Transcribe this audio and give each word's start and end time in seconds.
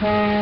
Listeners, 0.00 0.32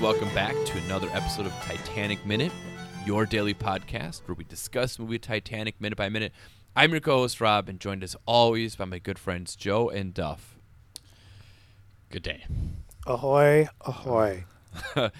welcome 0.00 0.32
back 0.34 0.54
to 0.64 0.78
another 0.78 1.10
episode 1.12 1.44
of 1.44 1.52
Titanic 1.60 2.24
Minute, 2.24 2.50
your 3.04 3.26
daily 3.26 3.52
podcast 3.52 4.22
where 4.26 4.34
we 4.36 4.44
discuss 4.44 4.98
movie 4.98 5.18
Titanic 5.18 5.78
minute 5.82 5.98
by 5.98 6.08
minute. 6.08 6.32
I'm 6.74 6.92
your 6.92 7.00
co-host 7.00 7.42
Rob, 7.42 7.68
and 7.68 7.78
joined 7.78 8.02
as 8.02 8.16
always 8.24 8.76
by 8.76 8.86
my 8.86 8.98
good 8.98 9.18
friends 9.18 9.54
Joe 9.54 9.90
and 9.90 10.14
Duff. 10.14 10.56
Good 12.08 12.22
day. 12.22 12.46
Ahoy, 13.08 13.66
ahoy. 13.80 14.44
and 14.94 15.10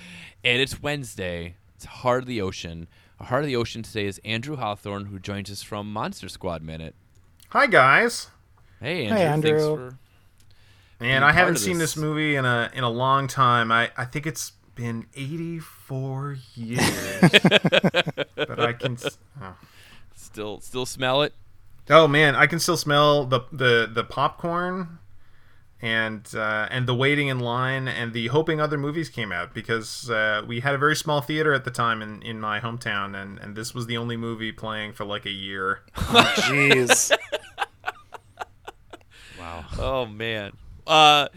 it's 0.45 0.83
Wednesday. 0.83 1.57
It's 1.75 1.87
Heart 1.87 2.25
of 2.25 2.29
the 2.29 2.43
Ocean. 2.43 2.87
Our 3.19 3.27
Heart 3.29 3.45
of 3.45 3.47
the 3.47 3.57
Ocean 3.57 3.83
today 3.83 4.05
is 4.05 4.21
Andrew 4.27 4.57
Hawthorne, 4.57 5.07
who 5.07 5.19
joins 5.19 5.51
us 5.51 5.63
from 5.63 5.91
Monster 5.91 6.29
Squad 6.29 6.61
Minute. 6.63 6.95
Hi 7.49 7.67
guys. 7.67 8.29
Hey, 8.79 9.07
Hey, 9.07 9.23
Andrew. 9.25 9.53
Thanks 9.53 9.65
Andrew. 9.65 9.91
for 9.91 9.99
Man, 11.01 11.25
I 11.25 11.33
haven't 11.33 11.55
of 11.55 11.61
seen 11.61 11.79
this. 11.79 11.95
this 11.95 12.03
movie 12.03 12.37
in 12.37 12.45
a 12.45 12.71
in 12.75 12.85
a 12.85 12.91
long 12.91 13.27
time. 13.27 13.73
I, 13.73 13.91
I 13.97 14.05
think 14.05 14.27
it's 14.27 14.53
been 14.75 15.07
84 15.15 16.37
years. 16.57 17.31
but 18.37 18.61
I 18.61 18.75
can 18.75 18.99
oh. 19.41 19.55
still 20.15 20.61
still 20.61 20.85
smell 20.85 21.23
it. 21.23 21.33
oh 21.89 22.07
man, 22.07 22.35
I 22.35 22.47
can 22.47 22.59
still 22.59 22.77
smell 22.77 23.25
the 23.25 23.41
the, 23.51 23.91
the 23.91 24.05
popcorn 24.05 24.99
and 25.81 26.29
uh, 26.35 26.67
and 26.71 26.87
the 26.89 26.95
waiting 26.95 27.29
in 27.29 27.39
line 27.39 27.87
and 27.87 28.13
the 28.13 28.29
hoping 28.29 28.61
other 28.61 28.77
movies 28.77 29.09
came 29.09 29.31
out 29.33 29.55
because 29.55 30.11
uh, 30.11 30.43
we 30.47 30.61
had 30.61 30.75
a 30.75 30.79
very 30.79 30.97
small 30.97 31.21
theater 31.21 31.53
at 31.55 31.65
the 31.65 31.71
time 31.71 32.03
in, 32.03 32.21
in 32.23 32.41
my 32.41 32.61
hometown 32.61 33.21
and, 33.21 33.39
and 33.39 33.55
this 33.57 33.75
was 33.75 33.87
the 33.87 33.97
only 33.97 34.17
movie 34.17 34.51
playing 34.53 34.93
for 34.93 35.05
like 35.05 35.25
a 35.25 35.31
year. 35.31 35.83
Jeez. 35.95 37.17
Wow. 39.39 39.65
Oh 39.79 40.07
man. 40.07 40.53
Uh, 40.87 41.29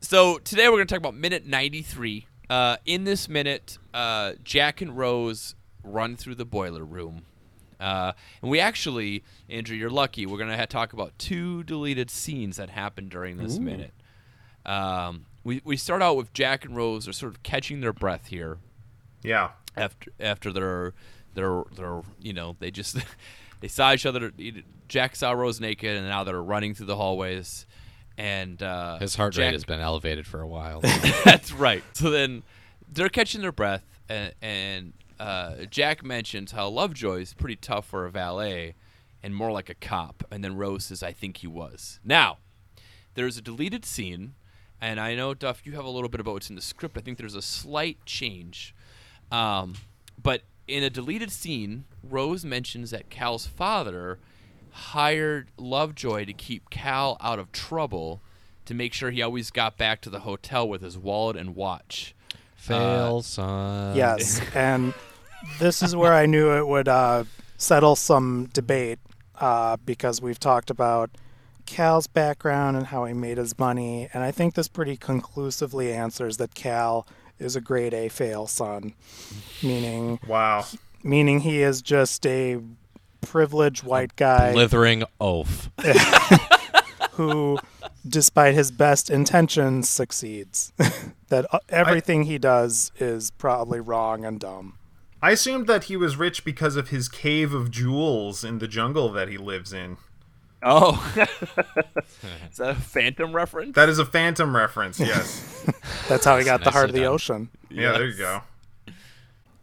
so 0.00 0.38
today 0.38 0.68
we're 0.68 0.76
gonna 0.76 0.84
talk 0.86 0.98
about 0.98 1.14
minute 1.14 1.46
ninety 1.46 1.82
three. 1.82 2.26
Uh, 2.48 2.76
in 2.84 3.04
this 3.04 3.28
minute, 3.28 3.78
uh, 3.94 4.32
Jack 4.44 4.80
and 4.80 4.96
Rose 4.96 5.54
run 5.82 6.16
through 6.16 6.34
the 6.34 6.44
boiler 6.44 6.84
room. 6.84 7.22
Uh, 7.80 8.12
and 8.42 8.50
we 8.50 8.60
actually, 8.60 9.24
Andrew, 9.48 9.76
you're 9.76 9.90
lucky. 9.90 10.26
We're 10.26 10.38
gonna 10.38 10.56
ha- 10.56 10.66
talk 10.66 10.92
about 10.92 11.18
two 11.18 11.62
deleted 11.64 12.10
scenes 12.10 12.56
that 12.58 12.70
happened 12.70 13.10
during 13.10 13.36
this 13.38 13.58
minute. 13.58 13.92
Um, 14.66 15.26
we 15.44 15.62
we 15.64 15.76
start 15.76 16.02
out 16.02 16.16
with 16.16 16.32
Jack 16.34 16.64
and 16.64 16.76
Rose 16.76 17.08
are 17.08 17.12
sort 17.12 17.32
of 17.32 17.42
catching 17.42 17.80
their 17.80 17.92
breath 17.94 18.26
here 18.26 18.58
Yeah. 19.22 19.50
after 19.76 20.12
after 20.20 20.52
their 20.52 20.92
their 21.34 21.64
their 21.74 22.02
you 22.20 22.32
know 22.34 22.56
they 22.58 22.70
just 22.70 22.98
they 23.60 23.68
saw 23.68 23.92
each 23.94 24.04
other. 24.04 24.32
Jack 24.88 25.16
saw 25.16 25.32
Rose 25.32 25.60
naked, 25.60 25.96
and 25.96 26.06
now 26.06 26.24
they're 26.24 26.42
running 26.42 26.74
through 26.74 26.86
the 26.86 26.96
hallways. 26.96 27.64
And 28.18 28.62
uh, 28.62 28.98
His 28.98 29.14
heart 29.14 29.32
Jack- 29.32 29.44
rate 29.46 29.52
has 29.54 29.64
been 29.64 29.80
elevated 29.80 30.26
for 30.26 30.42
a 30.42 30.46
while. 30.46 30.80
That's 31.24 31.52
right. 31.52 31.82
So 31.94 32.10
then 32.10 32.42
they're 32.92 33.08
catching 33.08 33.40
their 33.40 33.52
breath, 33.52 33.82
and, 34.10 34.34
and 34.42 34.92
uh, 35.20 35.66
Jack 35.70 36.02
mentions 36.02 36.52
how 36.52 36.68
Lovejoy 36.68 37.20
is 37.20 37.34
pretty 37.34 37.56
tough 37.56 37.84
for 37.84 38.06
a 38.06 38.10
valet 38.10 38.74
and 39.22 39.34
more 39.34 39.52
like 39.52 39.68
a 39.68 39.74
cop. 39.74 40.24
And 40.30 40.42
then 40.42 40.56
Rose 40.56 40.86
says, 40.86 41.02
I 41.02 41.12
think 41.12 41.38
he 41.38 41.46
was. 41.46 42.00
Now, 42.02 42.38
there's 43.14 43.36
a 43.36 43.42
deleted 43.42 43.84
scene, 43.84 44.34
and 44.80 44.98
I 44.98 45.14
know, 45.14 45.34
Duff, 45.34 45.66
you 45.66 45.72
have 45.72 45.84
a 45.84 45.90
little 45.90 46.08
bit 46.08 46.20
about 46.20 46.32
what's 46.32 46.48
in 46.48 46.56
the 46.56 46.62
script. 46.62 46.96
I 46.96 47.02
think 47.02 47.18
there's 47.18 47.34
a 47.34 47.42
slight 47.42 47.98
change. 48.06 48.74
Um, 49.30 49.74
but 50.20 50.42
in 50.66 50.82
a 50.82 50.88
deleted 50.88 51.30
scene, 51.30 51.84
Rose 52.02 52.42
mentions 52.42 52.90
that 52.90 53.10
Cal's 53.10 53.46
father 53.46 54.18
hired 54.70 55.48
Lovejoy 55.58 56.24
to 56.24 56.32
keep 56.32 56.70
Cal 56.70 57.18
out 57.20 57.38
of 57.38 57.52
trouble 57.52 58.22
to 58.64 58.72
make 58.72 58.94
sure 58.94 59.10
he 59.10 59.20
always 59.20 59.50
got 59.50 59.76
back 59.76 60.00
to 60.00 60.08
the 60.08 60.20
hotel 60.20 60.66
with 60.66 60.80
his 60.80 60.96
wallet 60.96 61.36
and 61.36 61.54
watch. 61.54 62.14
Fail, 62.54 63.20
son. 63.20 63.96
Yes. 63.96 64.40
And 64.54 64.94
this 65.58 65.82
is 65.82 65.94
where 65.96 66.12
I 66.12 66.26
knew 66.26 66.50
it 66.56 66.66
would 66.66 66.88
uh, 66.88 67.24
settle 67.56 67.96
some 67.96 68.48
debate 68.52 68.98
uh, 69.38 69.76
because 69.84 70.20
we've 70.20 70.40
talked 70.40 70.70
about 70.70 71.10
Cal's 71.66 72.06
background 72.06 72.76
and 72.76 72.86
how 72.86 73.04
he 73.04 73.14
made 73.14 73.38
his 73.38 73.58
money. 73.58 74.08
And 74.12 74.22
I 74.22 74.30
think 74.30 74.54
this 74.54 74.68
pretty 74.68 74.96
conclusively 74.96 75.92
answers 75.92 76.36
that 76.38 76.54
Cal 76.54 77.06
is 77.38 77.56
a 77.56 77.60
grade 77.60 77.94
A 77.94 78.08
fail 78.08 78.46
son, 78.46 78.94
meaning 79.62 80.18
Wow. 80.26 80.66
meaning 81.02 81.40
he 81.40 81.62
is 81.62 81.80
just 81.80 82.26
a 82.26 82.58
privileged 83.22 83.82
white 83.84 84.16
guy 84.16 84.52
Blithering 84.52 85.04
oaf. 85.20 85.70
who, 87.12 87.58
despite 88.06 88.54
his 88.54 88.70
best 88.70 89.10
intentions, 89.10 89.88
succeeds. 89.88 90.72
that 91.28 91.46
uh, 91.52 91.58
everything 91.68 92.24
he 92.24 92.38
does 92.38 92.92
is 92.98 93.30
probably 93.32 93.80
wrong 93.80 94.24
and 94.24 94.40
dumb. 94.40 94.74
I 95.22 95.32
assumed 95.32 95.66
that 95.66 95.84
he 95.84 95.96
was 95.96 96.16
rich 96.16 96.44
because 96.44 96.76
of 96.76 96.88
his 96.88 97.08
cave 97.08 97.52
of 97.52 97.70
jewels 97.70 98.42
in 98.42 98.58
the 98.58 98.68
jungle 98.68 99.10
that 99.12 99.28
he 99.28 99.36
lives 99.36 99.72
in. 99.72 99.98
Oh. 100.62 100.94
Is 102.50 102.58
that 102.58 102.70
a 102.70 102.74
phantom 102.74 103.34
reference? 103.34 103.74
That 103.74 103.88
is 103.88 103.98
a 103.98 104.04
phantom 104.04 104.54
reference, 104.54 105.00
yes. 105.00 105.64
That's 106.08 106.24
how 106.24 106.36
he 106.38 106.44
got 106.44 106.64
the 106.64 106.70
heart 106.70 106.90
of 106.90 106.94
the 106.94 107.00
done. 107.02 107.12
ocean. 107.12 107.48
yeah, 107.70 107.92
there 107.92 108.06
you 108.06 108.16
go. 108.16 108.42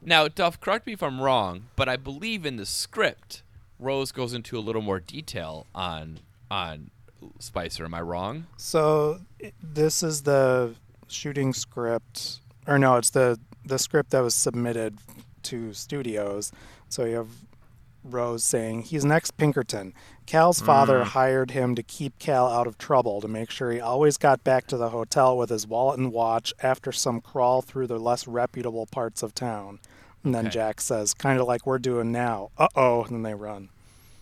Now, 0.01 0.27
Duff, 0.27 0.59
correct 0.59 0.87
me 0.87 0.93
if 0.93 1.03
I'm 1.03 1.21
wrong, 1.21 1.65
but 1.75 1.89
I 1.89 1.97
believe 1.97 2.45
in 2.45 2.55
the 2.57 2.65
script, 2.65 3.43
Rose 3.79 4.11
goes 4.11 4.33
into 4.33 4.57
a 4.57 4.61
little 4.61 4.81
more 4.81 4.99
detail 4.99 5.67
on 5.75 6.19
on 6.49 6.89
Spicer. 7.39 7.85
Am 7.85 7.93
I 7.93 8.01
wrong? 8.01 8.47
So 8.57 9.19
this 9.61 10.01
is 10.01 10.23
the 10.23 10.75
shooting 11.07 11.53
script, 11.53 12.39
or 12.65 12.79
no, 12.79 12.95
it's 12.95 13.09
the 13.09 13.37
the 13.65 13.77
script 13.77 14.11
that 14.11 14.21
was 14.21 14.33
submitted 14.33 14.97
to 15.47 15.73
studios. 15.73 16.51
So 16.89 17.03
you 17.05 17.15
have 17.15 17.29
Rose 18.03 18.43
saying 18.43 18.83
he's 18.83 19.03
next 19.03 19.31
Pinkerton. 19.37 19.93
Cal's 20.25 20.61
father 20.61 21.03
hired 21.03 21.51
him 21.51 21.75
to 21.75 21.83
keep 21.83 22.19
Cal 22.19 22.47
out 22.47 22.67
of 22.67 22.77
trouble 22.77 23.19
to 23.21 23.27
make 23.27 23.49
sure 23.49 23.71
he 23.71 23.79
always 23.81 24.17
got 24.17 24.43
back 24.43 24.67
to 24.67 24.77
the 24.77 24.89
hotel 24.89 25.37
with 25.37 25.49
his 25.49 25.67
wallet 25.67 25.99
and 25.99 26.11
watch 26.13 26.53
after 26.61 26.91
some 26.91 27.19
crawl 27.21 27.61
through 27.61 27.87
the 27.87 27.99
less 27.99 28.27
reputable 28.27 28.85
parts 28.85 29.23
of 29.23 29.33
town. 29.35 29.79
And 30.23 30.33
then 30.33 30.45
Okay. 30.47 30.53
Jack 30.53 30.81
says, 30.81 31.13
kind 31.13 31.39
of 31.39 31.47
like 31.47 31.65
we're 31.65 31.79
doing 31.79 32.11
now. 32.11 32.49
Uh 32.57 32.67
oh, 32.75 33.03
and 33.03 33.13
then 33.13 33.23
they 33.23 33.33
run. 33.35 33.69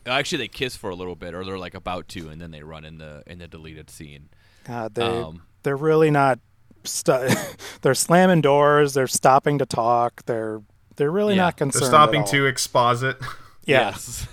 Actually, 0.07 0.37
they 0.39 0.47
kiss 0.47 0.75
for 0.75 0.89
a 0.91 0.95
little 0.95 1.15
bit, 1.15 1.33
or 1.33 1.43
they're 1.43 1.57
like 1.57 1.73
about 1.73 2.07
to, 2.09 2.29
and 2.29 2.39
then 2.39 2.51
they 2.51 2.61
run 2.61 2.85
in 2.85 2.97
the 2.99 3.23
in 3.25 3.39
the 3.39 3.47
deleted 3.47 3.89
scene. 3.89 4.29
God, 4.63 4.93
they 4.95 5.01
Um, 5.03 5.43
they're 5.63 5.75
really 5.77 6.11
not. 6.11 6.39
Stu- 6.83 7.27
they're 7.81 7.95
slamming 7.95 8.41
doors. 8.41 8.93
They're 8.93 9.07
stopping 9.07 9.57
to 9.57 9.65
talk. 9.65 10.23
They're 10.27 10.61
they're 10.95 11.11
really 11.11 11.35
Yeah. 11.35 11.43
not 11.43 11.57
concerned. 11.57 11.83
They're 11.83 11.89
stopping 11.89 12.21
at 12.21 12.27
all. 12.27 12.31
to 12.31 12.45
exposit. 12.45 13.17
Yeah. 13.67 13.87
Yes. 13.89 14.27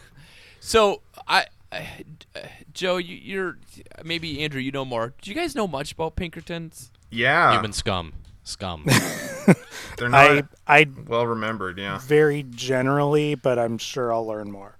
So 0.60 1.00
I, 1.26 1.46
I- 1.72 2.04
Joe, 2.74 2.98
you, 2.98 3.16
you're 3.16 3.58
maybe 4.04 4.42
Andrew. 4.44 4.60
You 4.60 4.70
know 4.72 4.84
more. 4.84 5.14
Do 5.22 5.30
you 5.30 5.34
guys 5.34 5.54
know 5.54 5.66
much 5.66 5.92
about 5.92 6.16
Pinkertons? 6.16 6.90
Yeah. 7.10 7.52
Human 7.54 7.72
scum. 7.72 8.12
Scum. 8.44 8.84
They're 9.96 10.08
not 10.10 10.30
I 10.30 10.42
I 10.66 10.86
well 11.06 11.26
remembered, 11.26 11.78
yeah. 11.78 11.98
very 11.98 12.42
generally, 12.50 13.34
but 13.34 13.58
I'm 13.58 13.78
sure 13.78 14.12
I'll 14.12 14.26
learn 14.26 14.50
more. 14.50 14.76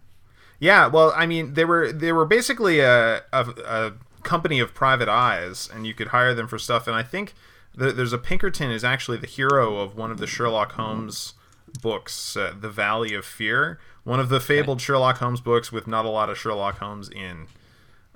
Yeah, 0.59 0.87
well, 0.87 1.13
I 1.17 1.25
mean, 1.27 1.55
they 1.55 1.65
were 1.65 1.91
they 1.93 2.13
were 2.13 2.27
basically 2.27 2.81
a, 2.81 3.23
a, 3.33 3.47
a 3.67 3.93
company 4.23 4.61
of 4.61 4.75
private 4.75 5.09
eyes, 5.09 5.69
and 5.73 5.87
you 5.87 5.95
could 5.95 6.09
hire 6.09 6.35
them 6.35 6.47
for 6.47 6.59
stuff. 6.59 6.87
And 6.87 6.95
I 6.95 7.03
think 7.03 7.33
th- 7.79 7.95
there's 7.95 8.13
a 8.13 8.19
Pinkerton 8.19 8.71
is 8.71 8.85
actually 8.85 9.17
the 9.19 9.27
hero 9.27 9.79
of 9.79 9.97
one 9.97 10.11
of 10.11 10.19
the 10.19 10.27
Sherlock 10.27 10.73
Holmes 10.73 11.35
books, 11.81 12.37
uh, 12.37 12.55
The 12.59 12.69
Valley 12.71 13.15
of 13.15 13.25
Fear, 13.25 13.79
one 14.05 14.21
of 14.21 14.29
the 14.29 14.41
fabled 14.41 14.81
Sherlock 14.81 15.19
Holmes 15.19 15.41
books 15.41 15.71
with 15.73 15.87
not 15.87 16.05
a 16.05 16.09
lot 16.11 16.29
of 16.29 16.37
Sherlock 16.39 16.79
Holmes 16.79 17.09
in. 17.09 17.47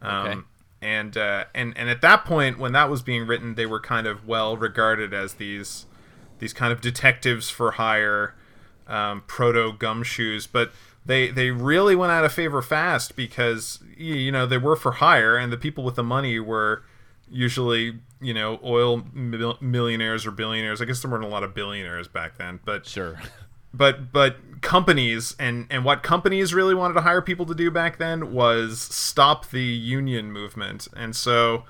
Um, 0.02 0.26
Okay. 0.26 0.40
And 0.82 1.16
uh, 1.16 1.46
and 1.54 1.72
and 1.76 1.88
at 1.88 2.02
that 2.02 2.26
point, 2.26 2.58
when 2.58 2.72
that 2.72 2.90
was 2.90 3.00
being 3.00 3.26
written, 3.26 3.54
they 3.54 3.64
were 3.64 3.80
kind 3.80 4.06
of 4.06 4.26
well 4.28 4.58
regarded 4.58 5.14
as 5.14 5.34
these 5.34 5.86
these 6.38 6.52
kind 6.52 6.70
of 6.70 6.82
detectives 6.82 7.48
for 7.48 7.72
hire, 7.72 8.34
um, 8.86 9.22
proto 9.26 9.72
gumshoes. 9.72 10.46
But 10.50 10.72
they 11.06 11.30
they 11.30 11.50
really 11.50 11.96
went 11.96 12.12
out 12.12 12.26
of 12.26 12.32
favor 12.32 12.60
fast 12.60 13.16
because 13.16 13.80
you 13.96 14.30
know 14.30 14.44
they 14.44 14.58
were 14.58 14.76
for 14.76 14.92
hire, 14.92 15.34
and 15.36 15.50
the 15.50 15.56
people 15.56 15.82
with 15.82 15.94
the 15.94 16.04
money 16.04 16.38
were 16.38 16.82
usually 17.28 17.98
you 18.20 18.34
know 18.34 18.60
oil 18.62 19.02
mil- 19.14 19.58
millionaires 19.62 20.26
or 20.26 20.30
billionaires. 20.30 20.82
I 20.82 20.84
guess 20.84 21.00
there 21.00 21.10
weren't 21.10 21.24
a 21.24 21.28
lot 21.28 21.42
of 21.42 21.54
billionaires 21.54 22.06
back 22.06 22.36
then, 22.36 22.60
but 22.66 22.86
Sure. 22.86 23.18
but 23.72 24.12
but 24.12 24.36
companies 24.62 25.34
and 25.38 25.66
and 25.70 25.84
what 25.84 26.02
companies 26.02 26.52
really 26.54 26.74
wanted 26.74 26.94
to 26.94 27.02
hire 27.02 27.20
people 27.22 27.46
to 27.46 27.54
do 27.54 27.70
back 27.70 27.98
then 27.98 28.32
was 28.32 28.80
stop 28.80 29.50
the 29.50 29.62
union 29.62 30.32
movement 30.32 30.88
and 30.96 31.14
so 31.16 31.64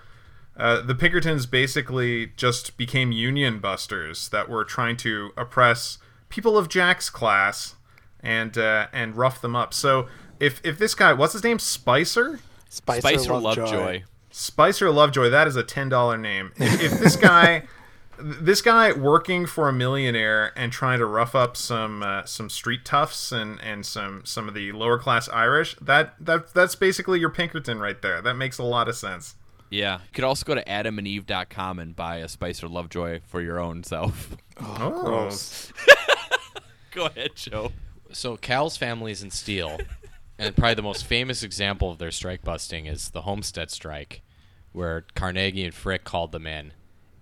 Uh, 0.59 0.81
the 0.81 0.95
Pinkertons 0.95 1.45
basically 1.45 2.33
just 2.35 2.79
became 2.79 3.13
union 3.13 3.59
busters 3.61 4.31
that 4.31 4.49
were 4.49 4.65
trying 4.65 4.97
to 4.97 5.31
oppress 5.37 5.99
people 6.31 6.57
of 6.57 6.67
Jack's 6.71 7.11
class 7.11 7.75
and 8.21 8.57
uh, 8.57 8.87
and 8.91 9.17
rough 9.19 9.39
them 9.43 9.55
up. 9.55 9.75
So 9.75 10.07
if 10.41 10.63
if 10.65 10.79
this 10.79 10.95
guy, 10.95 11.13
what's 11.13 11.35
his 11.35 11.45
name, 11.45 11.59
Spicer? 11.59 12.41
Spicer, 12.71 13.01
Spicer 13.03 13.35
Lovejoy. 13.35 13.63
Lovejoy. 13.65 14.03
Spicer 14.31 14.91
Lovejoy, 14.91 15.29
that 15.29 15.47
is 15.47 15.57
a 15.57 15.63
ten 15.63 15.91
dollar 15.91 16.17
name. 16.17 16.53
If, 16.57 16.81
if 16.83 17.01
this 17.01 17.17
guy, 17.17 17.65
this 18.19 18.63
guy 18.63 18.93
working 18.93 19.47
for 19.47 19.69
a 19.69 19.73
millionaire 19.73 20.53
and 20.57 20.73
trying 20.73 20.99
to 20.99 21.07
rough 21.07 21.35
up 21.35 21.57
some 21.57 22.03
uh, 22.03 22.25
some 22.25 22.51
street 22.51 22.85
toughs 22.85 23.33
and, 23.33 23.61
and 23.61 23.85
some 23.85 24.23
some 24.25 24.49
of 24.49 24.55
the 24.55 24.73
lower 24.73 24.99
class 24.99 25.29
Irish, 25.29 25.77
that 25.81 26.15
that 26.21 26.53
that's 26.55 26.75
basically 26.75 27.21
your 27.21 27.31
Pinkerton 27.31 27.79
right 27.79 28.01
there. 28.03 28.21
That 28.23 28.35
makes 28.35 28.59
a 28.59 28.63
lot 28.63 28.89
of 28.89 28.97
sense. 28.97 29.35
Yeah. 29.71 29.99
You 29.99 30.13
could 30.13 30.25
also 30.25 30.45
go 30.45 30.55
to 30.55 30.65
adamandeve.com 30.65 31.79
and 31.79 31.97
buy 31.97 32.19
a 32.19 32.29
Spicer 32.29 32.69
Lovejoy 32.69 33.21
for 33.27 33.41
your 33.41 33.59
own 33.59 33.85
self. 33.85 34.37
Oh, 34.59 35.03
Gross. 35.05 35.71
go 36.91 37.05
ahead, 37.05 37.33
Joe. 37.35 37.73
So 38.11 38.39
Cal's 38.39 38.79
family's 38.79 39.23
in 39.23 39.31
steel, 39.31 39.79
and 40.39 40.57
probably 40.57 40.73
the 40.73 40.81
most 40.83 41.05
famous 41.05 41.43
example 41.43 41.91
of 41.91 41.99
their 41.99 42.11
strike 42.11 42.43
busting 42.43 42.87
is 42.87 43.11
the 43.11 43.21
Homestead 43.21 43.71
strike, 43.71 44.23
where 44.73 45.05
Carnegie 45.15 45.63
and 45.63 45.75
Frick 45.75 46.05
called 46.05 46.33
them 46.33 46.47
in. 46.47 46.73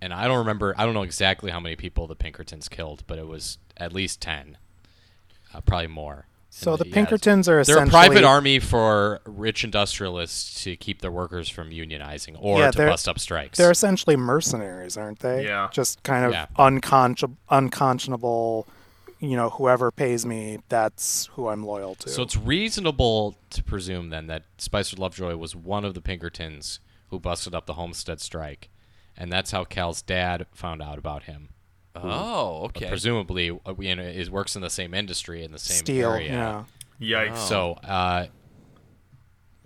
And 0.01 0.13
I 0.13 0.27
don't 0.27 0.39
remember, 0.39 0.75
I 0.77 0.85
don't 0.85 0.93
know 0.93 1.03
exactly 1.03 1.51
how 1.51 1.59
many 1.59 1.75
people 1.75 2.05
the 2.07 2.15
Pinkertons 2.15 2.69
killed, 2.69 3.03
but 3.07 3.17
it 3.17 3.27
was 3.27 3.57
at 3.77 3.93
least 3.93 4.21
ten, 4.21 4.57
uh, 5.53 5.61
probably 5.61 5.87
more. 5.87 6.27
So 6.49 6.71
And 6.71 6.79
the 6.79 6.87
yeah, 6.87 6.93
Pinkertons 6.93 7.49
are 7.49 7.61
They're 7.65 7.83
a 7.83 7.87
private 7.87 8.23
army 8.23 8.59
for 8.59 9.19
rich 9.25 9.65
industrialists 9.65 10.63
to 10.63 10.77
keep 10.77 11.01
their 11.01 11.11
workers 11.11 11.49
from 11.49 11.69
unionizing 11.71 12.37
or 12.39 12.59
Yeah, 12.59 12.71
to 12.71 12.77
bust 12.77 13.09
up 13.09 13.19
strikes. 13.19 13.57
They're 13.57 13.71
essentially 13.71 14.15
mercenaries, 14.15 14.95
aren't 14.95 15.19
they? 15.19 15.43
Yeah. 15.45 15.67
Just 15.73 16.01
kind 16.03 16.23
of 16.25 16.31
Yeah. 16.31 16.45
unconsci- 16.57 17.35
unconscionable. 17.49 18.67
You 19.19 19.35
know, 19.37 19.49
whoever 19.49 19.91
pays 19.91 20.25
me, 20.25 20.59
that's 20.69 21.27
who 21.33 21.47
I'm 21.47 21.65
loyal 21.65 21.95
to. 21.95 22.09
So 22.09 22.21
it's 22.21 22.37
reasonable 22.37 23.35
to 23.49 23.63
presume 23.63 24.09
then 24.09 24.27
that 24.27 24.43
Spicer 24.57 24.97
Lovejoy 24.97 25.35
was 25.35 25.55
one 25.55 25.83
of 25.85 25.93
the 25.93 26.01
Pinkertons 26.01 26.79
who 27.09 27.19
busted 27.19 27.55
up 27.55 27.65
the 27.65 27.73
Homestead 27.73 28.19
strike, 28.21 28.69
and 29.17 29.31
that's 29.31 29.51
how 29.51 29.63
Cal's 29.63 30.01
dad 30.01 30.45
found 30.53 30.81
out 30.81 30.97
about 30.97 31.23
him. 31.23 31.49
Oh, 31.95 32.63
okay. 32.65 32.87
Presumably, 32.87 33.57
uh, 33.65 33.73
you 33.79 33.95
know, 33.95 34.03
is 34.03 34.29
works 34.29 34.55
in 34.55 34.61
the 34.61 34.69
same 34.69 34.93
industry 34.93 35.43
in 35.43 35.51
the 35.51 35.59
same 35.59 35.77
steel. 35.77 36.11
area. 36.11 36.65
Yeah. 36.99 37.27
yikes! 37.29 37.37
So 37.47 37.73
uh, 37.83 38.27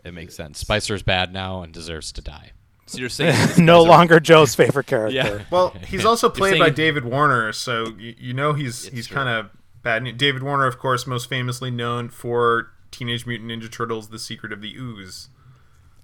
it 0.03 0.13
makes 0.13 0.35
sense. 0.35 0.59
Spicer's 0.59 1.03
bad 1.03 1.33
now 1.33 1.63
and 1.63 1.73
deserves 1.73 2.11
to 2.13 2.21
die. 2.21 2.51
So 2.85 2.99
you're 2.99 3.09
saying 3.09 3.35
no 3.57 3.79
guy's 3.79 3.85
a- 3.85 3.89
longer 3.89 4.19
Joe's 4.19 4.55
favorite 4.55 4.87
character. 4.87 5.15
Yeah. 5.15 5.43
Well, 5.51 5.69
he's 5.87 6.05
also 6.05 6.29
played 6.29 6.59
by 6.59 6.69
David 6.69 7.05
Warner, 7.05 7.51
so 7.51 7.87
you, 7.97 8.15
you 8.17 8.33
know 8.33 8.53
he's 8.53 8.85
It's 8.85 8.95
he's 8.95 9.07
kind 9.07 9.29
of 9.29 9.49
bad. 9.81 10.17
David 10.17 10.43
Warner, 10.43 10.65
of 10.67 10.77
course, 10.77 11.07
most 11.07 11.29
famously 11.29 11.71
known 11.71 12.09
for 12.09 12.71
Teenage 12.91 13.25
Mutant 13.25 13.49
Ninja 13.51 13.71
Turtles: 13.71 14.09
The 14.09 14.19
Secret 14.19 14.51
of 14.53 14.61
the 14.61 14.75
Ooze. 14.75 15.29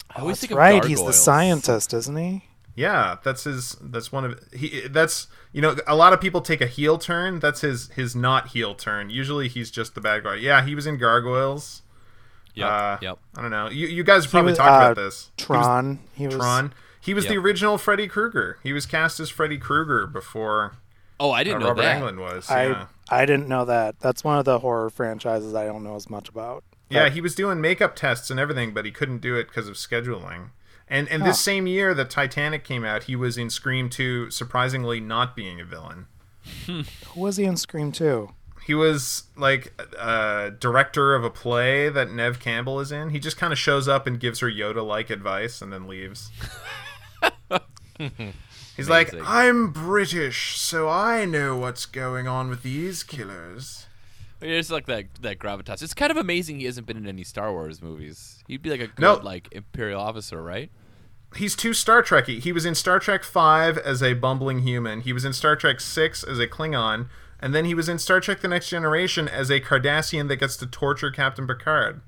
I 0.09 0.21
always 0.21 0.35
That's 0.35 0.41
think 0.41 0.51
of 0.53 0.57
right. 0.57 0.85
He's 0.85 1.03
the 1.03 1.13
scientist, 1.13 1.93
isn't 1.93 2.15
he? 2.15 2.45
Yeah, 2.75 3.17
that's 3.23 3.45
his. 3.45 3.77
That's 3.81 4.11
one 4.11 4.25
of 4.25 4.39
he. 4.53 4.81
That's 4.87 5.27
you 5.53 5.61
know 5.61 5.75
a 5.87 5.95
lot 5.95 6.13
of 6.13 6.21
people 6.21 6.41
take 6.41 6.61
a 6.61 6.67
heel 6.67 6.97
turn. 6.97 7.39
That's 7.39 7.61
his 7.61 7.89
his 7.89 8.15
not 8.15 8.49
heel 8.49 8.75
turn. 8.75 9.09
Usually 9.09 9.47
he's 9.47 9.71
just 9.71 9.95
the 9.95 10.01
bad 10.01 10.23
guy. 10.23 10.35
Yeah, 10.35 10.65
he 10.65 10.75
was 10.75 10.85
in 10.85 10.97
Gargoyles. 10.97 11.81
Yeah. 12.53 12.67
Uh, 12.67 12.97
yep. 13.01 13.19
I 13.35 13.41
don't 13.41 13.51
know. 13.51 13.69
You 13.69 13.87
you 13.87 14.03
guys 14.03 14.27
probably 14.27 14.51
was, 14.51 14.57
talked 14.57 14.71
uh, 14.71 14.91
about 14.91 14.95
this. 14.95 15.31
He 15.37 15.41
was 15.41 15.65
Tron. 15.65 15.99
He 16.13 16.25
was, 16.27 16.35
Tron. 16.35 16.73
He 16.99 17.13
was 17.13 17.27
the 17.27 17.37
original 17.37 17.77
Freddy 17.77 18.07
Krueger. 18.07 18.57
He 18.63 18.73
was 18.73 18.85
cast 18.85 19.19
as 19.19 19.29
Freddy 19.29 19.57
Krueger 19.57 20.07
before 20.07 20.77
Oh, 21.19 21.31
I 21.31 21.41
uh, 21.41 21.43
didn't 21.43 21.59
know 21.61 21.67
Robert 21.67 21.81
that. 21.83 22.01
Englund 22.01 22.19
was. 22.19 22.49
I 22.49 22.67
yeah. 22.67 22.87
I 23.09 23.25
didn't 23.25 23.47
know 23.47 23.65
that. 23.65 23.99
That's 23.99 24.23
one 24.23 24.37
of 24.37 24.45
the 24.45 24.59
horror 24.59 24.89
franchises 24.89 25.53
I 25.53 25.65
don't 25.65 25.83
know 25.83 25.95
as 25.95 26.09
much 26.09 26.29
about. 26.29 26.63
Yeah, 26.89 27.09
he 27.09 27.19
was 27.19 27.35
doing 27.35 27.59
makeup 27.61 27.95
tests 27.95 28.29
and 28.29 28.39
everything, 28.39 28.73
but 28.73 28.85
he 28.85 28.91
couldn't 28.91 29.19
do 29.19 29.35
it 29.35 29.47
because 29.47 29.67
of 29.67 29.75
scheduling. 29.75 30.49
And 30.87 31.09
and 31.09 31.25
this 31.25 31.39
same 31.39 31.67
year 31.67 31.93
that 31.93 32.09
Titanic 32.09 32.63
came 32.63 32.85
out, 32.85 33.03
he 33.03 33.15
was 33.15 33.37
in 33.37 33.49
Scream 33.49 33.89
2, 33.89 34.29
surprisingly 34.29 34.99
not 34.99 35.35
being 35.35 35.59
a 35.59 35.65
villain. 35.65 36.05
Who 36.67 36.83
was 37.15 37.37
he 37.37 37.45
in 37.45 37.57
Scream 37.57 37.91
2? 37.91 38.29
He 38.65 38.73
was 38.73 39.23
like 39.35 39.79
a 39.99 40.51
director 40.59 41.13
of 41.13 41.23
a 41.23 41.29
play 41.29 41.89
that 41.89 42.11
Neve 42.11 42.39
Campbell 42.39 42.79
is 42.79 42.91
in. 42.91 43.09
He 43.09 43.19
just 43.19 43.37
kind 43.37 43.53
of 43.53 43.59
shows 43.59 43.87
up 43.87 44.07
and 44.07 44.19
gives 44.19 44.39
her 44.39 44.49
Yoda-like 44.49 45.11
advice 45.11 45.61
and 45.61 45.71
then 45.71 45.87
leaves. 45.87 46.31
He's 48.75 48.89
like, 48.89 49.13
"I'm 49.23 49.71
British, 49.71 50.57
so 50.57 50.89
I 50.89 51.25
know 51.25 51.57
what's 51.57 51.85
going 51.85 52.27
on 52.27 52.49
with 52.49 52.63
these 52.63 53.03
killers." 53.03 53.85
It's 54.45 54.69
like 54.69 54.85
that 54.85 55.05
that 55.21 55.39
gravitas. 55.39 55.81
It's 55.81 55.93
kind 55.93 56.11
of 56.11 56.17
amazing 56.17 56.59
he 56.59 56.65
hasn't 56.65 56.87
been 56.87 56.97
in 56.97 57.07
any 57.07 57.23
Star 57.23 57.51
Wars 57.51 57.81
movies. 57.81 58.43
He'd 58.47 58.61
be 58.61 58.69
like 58.69 58.79
a 58.81 58.87
good 58.87 58.99
No. 59.01 59.15
like 59.15 59.47
imperial 59.51 59.99
officer, 60.01 60.41
right? 60.41 60.71
he's 61.35 61.55
too 61.55 61.73
Star 61.73 62.01
Trekky. 62.01 62.39
He 62.39 62.53
was 62.53 62.65
in 62.65 62.75
Star 62.75 62.97
Trek 62.97 63.23
Five 63.23 63.77
as 63.79 64.01
a 64.01 64.13
bumbling 64.13 64.59
human. 64.59 65.01
He 65.01 65.11
was 65.11 65.25
in 65.25 65.33
Star 65.33 65.57
Trek 65.57 65.81
Six 65.81 66.23
as 66.23 66.39
a 66.39 66.47
Klingon, 66.47 67.07
and 67.41 67.53
then 67.53 67.65
he 67.65 67.73
was 67.73 67.89
in 67.89 67.99
Star 67.99 68.21
Trek: 68.21 68.39
The 68.39 68.47
Next 68.47 68.69
Generation 68.69 69.27
as 69.27 69.49
a 69.49 69.59
Cardassian 69.59 70.29
that 70.29 70.37
gets 70.37 70.55
to 70.57 70.65
torture 70.65 71.11
Captain 71.11 71.45
Picard. 71.45 72.01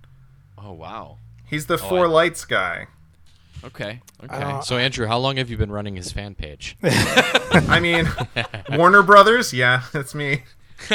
Oh 0.57 0.71
wow. 0.71 1.17
He's 1.45 1.65
the 1.65 1.73
Oh, 1.73 1.77
Four 1.77 2.05
I- 2.05 2.09
Lights 2.09 2.45
guy. 2.45 2.87
Okay. 3.65 3.99
Okay. 4.23 4.33
Uh, 4.43 4.61
So 4.61 4.77
Andrew, 4.77 5.07
how 5.07 5.17
long 5.17 5.37
have 5.37 5.49
you 5.49 5.57
been 5.57 5.71
running 5.71 5.95
his 5.95 6.11
fan 6.11 6.35
page? 6.35 6.77
I 6.83 7.79
mean, 7.81 8.07
Warner 8.77 9.01
Brothers. 9.03 9.51
Yeah, 9.53 9.83
that's 9.91 10.13
me. 10.15 10.43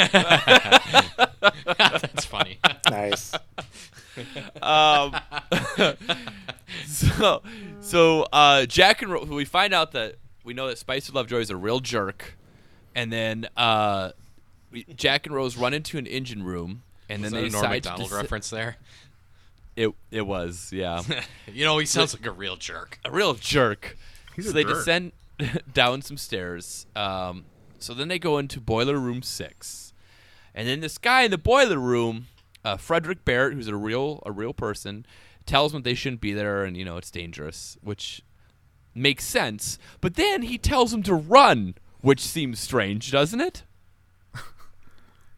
That's 1.77 2.25
funny. 2.25 2.59
Nice. 2.89 3.33
um, 4.61 5.15
so, 6.87 7.41
so 7.81 8.27
uh, 8.31 8.65
Jack 8.65 9.01
and 9.01 9.11
Ro- 9.11 9.23
we 9.25 9.45
find 9.45 9.73
out 9.73 9.91
that 9.93 10.15
we 10.43 10.53
know 10.53 10.67
that 10.67 10.77
Spicer 10.77 11.13
Lovejoy 11.13 11.39
is 11.39 11.49
a 11.49 11.55
real 11.57 11.79
jerk, 11.79 12.37
and 12.95 13.11
then 13.11 13.47
uh, 13.57 14.11
we, 14.71 14.83
Jack 14.95 15.25
and 15.25 15.35
Rose 15.35 15.57
run 15.57 15.73
into 15.73 15.97
an 15.97 16.05
engine 16.05 16.43
room, 16.43 16.83
and 17.09 17.21
Was 17.21 17.31
then 17.31 17.41
that 17.41 17.41
they 17.41 17.47
a 17.47 17.51
Norm 17.51 17.63
decide 17.63 17.83
to 17.83 17.89
Macdonald 17.89 18.11
deci- 18.11 18.15
reference 18.21 18.49
there? 18.49 18.77
It 19.75 19.89
it 20.11 20.21
was 20.27 20.69
yeah, 20.71 21.01
you 21.51 21.65
know, 21.65 21.79
he 21.79 21.85
sounds 21.87 22.13
like 22.13 22.25
a 22.27 22.31
real 22.31 22.55
jerk. 22.55 22.99
a 23.03 23.09
real 23.11 23.33
jerk. 23.33 23.97
He's 24.35 24.45
so 24.45 24.51
a 24.51 24.53
they 24.53 24.63
jerk. 24.63 24.75
descend 24.75 25.11
down 25.73 26.03
some 26.03 26.17
stairs. 26.17 26.85
Um, 26.95 27.45
so 27.83 27.93
then 27.93 28.07
they 28.07 28.19
go 28.19 28.37
into 28.37 28.59
boiler 28.59 28.97
room 28.97 29.21
six, 29.21 29.93
and 30.55 30.67
then 30.67 30.79
this 30.79 30.97
guy 30.97 31.23
in 31.23 31.31
the 31.31 31.37
boiler 31.37 31.79
room, 31.79 32.27
uh, 32.63 32.77
Frederick 32.77 33.25
Barrett, 33.25 33.53
who's 33.53 33.67
a 33.67 33.75
real 33.75 34.21
a 34.25 34.31
real 34.31 34.53
person, 34.53 35.05
tells 35.45 35.71
them 35.71 35.83
they 35.83 35.93
shouldn't 35.93 36.21
be 36.21 36.33
there, 36.33 36.63
and 36.63 36.77
you 36.77 36.85
know 36.85 36.97
it's 36.97 37.11
dangerous, 37.11 37.77
which 37.81 38.21
makes 38.95 39.25
sense. 39.25 39.77
But 40.01 40.15
then 40.15 40.43
he 40.43 40.57
tells 40.57 40.91
them 40.91 41.03
to 41.03 41.13
run, 41.13 41.75
which 42.01 42.21
seems 42.21 42.59
strange, 42.59 43.11
doesn't 43.11 43.41
it? 43.41 43.63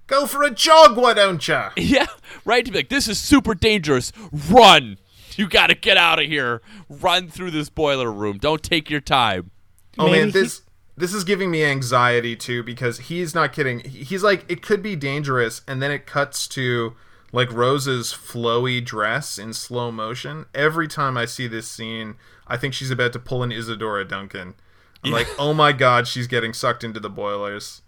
Go 0.08 0.26
for 0.28 0.44
a 0.44 0.52
jog, 0.52 0.98
why 0.98 1.14
don't 1.14 1.46
you? 1.48 1.62
Yeah, 1.78 2.06
right. 2.46 2.64
To 2.66 2.72
be 2.72 2.80
like, 2.80 2.90
this 2.90 3.08
is 3.08 3.20
super 3.20 3.56
dangerous. 3.56 4.12
Run! 4.50 4.98
You 5.36 5.50
got 5.50 5.68
to 5.68 5.76
get 5.76 5.98
out 5.98 6.20
of 6.20 6.28
here. 6.28 6.62
Run 6.90 7.28
through 7.28 7.52
this 7.52 7.70
boiler 7.70 8.12
room. 8.12 8.38
Don't 8.38 8.64
take 8.64 8.90
your 8.90 9.02
time. 9.02 9.52
Oh 9.98 10.06
Maybe 10.06 10.18
man, 10.20 10.26
he- 10.28 10.32
this 10.34 10.62
this 10.98 11.14
is 11.14 11.24
giving 11.24 11.52
me 11.52 11.64
anxiety 11.64 12.36
too 12.36 12.64
because 12.64 13.00
he's 13.00 13.36
not 13.36 13.54
kidding. 13.54 13.80
He's 13.82 14.24
like, 14.24 14.46
it 14.50 14.62
could 14.62 14.82
be 14.82 14.96
dangerous, 14.96 15.62
and 15.68 15.82
then 15.82 15.92
it 15.92 16.06
cuts 16.06 16.48
to 16.50 16.96
like 17.32 17.52
Rose's 17.52 18.14
flowy 18.14 18.84
dress 18.84 19.38
in 19.38 19.54
slow 19.54 19.92
motion. 19.92 20.46
Every 20.54 20.88
time 20.88 21.18
I 21.18 21.26
see 21.26 21.48
this 21.48 21.70
scene, 21.70 22.16
I 22.48 22.58
think 22.58 22.74
she's 22.74 22.92
about 22.92 23.14
to 23.14 23.20
pull 23.20 23.44
an 23.44 23.52
Isadora 23.52 24.06
Duncan. 24.06 24.56
I'm 25.04 25.12
like, 25.12 25.28
oh 25.38 25.54
my 25.54 25.72
god, 25.72 26.08
she's 26.08 26.28
getting 26.28 26.54
sucked 26.54 26.84
into 26.84 27.00
the 27.00 27.10
boilers. 27.10 27.82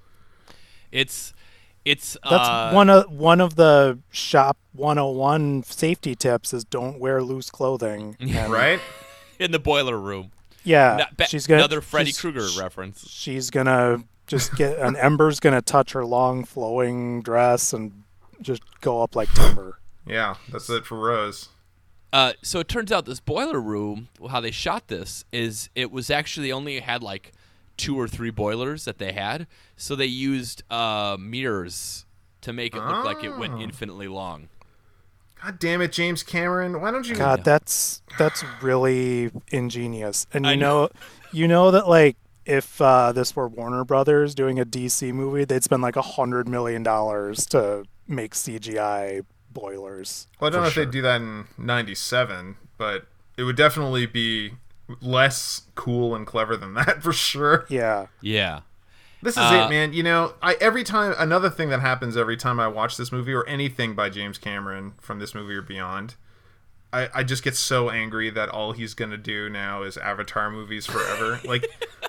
It's 0.92 1.34
it's 1.84 2.18
That's 2.30 2.48
uh, 2.48 2.72
one 2.74 2.90
of 2.90 3.12
one 3.12 3.40
of 3.40 3.56
the 3.56 4.00
shop 4.12 4.58
101 4.74 5.64
safety 5.64 6.16
tips 6.16 6.54
is 6.54 6.64
don't 6.66 7.00
wear 7.00 7.24
loose 7.24 7.50
clothing. 7.50 8.18
And, 8.36 8.52
Right? 8.52 8.82
in 9.40 9.52
the 9.52 9.60
boiler 9.60 9.98
room. 9.98 10.32
Yeah. 10.68 10.96
Na- 11.00 11.06
ba- 11.16 11.28
she's 11.28 11.48
gonna 11.48 11.60
another 11.62 11.82
Freddy 11.82 12.12
Krueger 12.14 12.48
reference. 12.60 13.10
She's 13.10 13.50
gonna 13.50 14.04
just 14.28 14.56
get 14.56 14.78
an 14.80 14.96
ember's 14.98 15.40
gonna 15.40 15.62
touch 15.62 15.94
her 15.94 16.06
long 16.06 16.44
flowing 16.44 17.22
dress 17.22 17.74
and 17.74 18.04
just 18.42 18.62
go 18.82 19.02
up 19.02 19.16
like 19.16 19.34
timber. 19.34 19.80
Yeah, 20.06 20.36
that's 20.52 20.70
it 20.70 20.86
for 20.86 20.98
Rose. 21.00 21.50
Uh, 22.14 22.34
so 22.42 22.60
it 22.60 22.68
turns 22.68 22.92
out 22.92 23.06
this 23.06 23.20
boiler 23.20 23.60
room, 23.60 24.08
how 24.30 24.40
they 24.40 24.52
shot 24.52 24.88
this, 24.88 25.26
is 25.34 25.70
it 25.76 25.92
was 25.92 26.10
actually 26.10 26.52
only 26.52 26.80
had 26.80 27.04
like 27.04 27.34
two 27.76 28.00
or 28.00 28.08
three 28.08 28.30
boilers 28.32 28.86
that 28.86 28.98
they 28.98 29.12
had, 29.12 29.46
so 29.76 29.96
they 29.96 30.06
used 30.06 30.64
uh, 30.72 31.18
mirrors 31.20 32.06
to 32.42 32.54
make 32.54 32.74
it 32.76 32.80
look 32.80 33.04
like 33.06 33.24
it 33.24 33.38
went 33.38 33.54
Oh. 33.56 33.60
infinitely 33.60 34.08
long. 34.08 34.48
God 35.44 35.60
damn 35.60 35.82
it, 35.82 35.92
James 35.92 36.24
Cameron! 36.24 36.82
Why 36.82 36.92
don't 36.92 37.08
you? 37.08 37.16
God, 37.16 37.44
that's 37.44 38.02
that's 38.18 38.44
really 38.62 39.32
ingenious. 39.50 40.28
And 40.34 40.46
you 40.46 40.52
I 40.52 40.56
know, 40.56 40.84
know. 40.84 40.90
you 41.32 41.48
know 41.48 41.72
that 41.72 41.88
like 41.88 42.18
if 42.46 42.82
uh, 42.82 43.12
this 43.12 43.36
were 43.36 43.48
Warner 43.48 43.84
Brothers 43.84 44.34
doing 44.34 44.60
a 44.60 44.66
DC 44.66 45.14
movie, 45.14 45.46
they'd 45.46 45.64
spend 45.64 45.82
like 45.84 45.96
a 45.96 46.02
hundred 46.02 46.48
million 46.48 46.82
dollars 46.84 47.46
to 47.48 47.86
make 48.08 48.34
CGI 48.34 49.24
boilers. 49.52 50.28
Well, 50.40 50.50
I 50.50 50.52
don't 50.52 50.60
for 50.60 50.64
know 50.64 50.68
if 50.70 50.76
they'd 50.76 50.92
do 50.92 51.02
that 51.02 51.22
in 51.22 51.46
'97, 51.58 52.58
but 52.78 53.08
it 53.38 53.44
would 53.44 53.56
definitely 53.56 54.06
be 54.06 54.54
less 55.02 55.64
cool 55.76 56.16
and 56.16 56.26
clever 56.26 56.56
than 56.58 56.74
that 56.76 57.04
for 57.04 57.14
sure. 57.14 57.66
Yeah, 57.70 58.08
Yeah. 58.22 58.62
This 59.22 59.34
is 59.34 59.40
Uh, 59.40 59.64
it, 59.66 59.70
man. 59.70 59.94
You 59.94 60.04
know, 60.04 60.34
I 60.42 60.56
every 60.62 60.84
time 60.84 61.16
another 61.18 61.50
thing 61.50 61.70
that 61.70 61.82
happens 61.82 62.16
every 62.16 62.38
time 62.38 62.60
I 62.60 62.68
watch 62.68 62.98
this 62.98 63.12
movie 63.12 63.34
or 63.34 63.46
anything 63.48 63.96
by 63.96 64.10
James 64.10 64.38
Cameron 64.38 64.94
from 65.02 65.20
this 65.20 65.34
movie 65.34 65.56
or 65.56 65.62
beyond, 65.62 66.16
I, 66.94 67.10
I 67.14 67.24
just 67.24 67.44
get 67.44 67.56
so 67.56 67.90
angry 67.90 68.30
that 68.30 68.50
all 68.50 68.72
he's 68.74 68.94
gonna 68.94 69.18
do 69.18 69.50
now 69.50 69.84
is 69.84 69.98
Avatar 69.98 70.50
movies 70.52 70.86
forever. 70.86 71.40
like, 71.46 71.66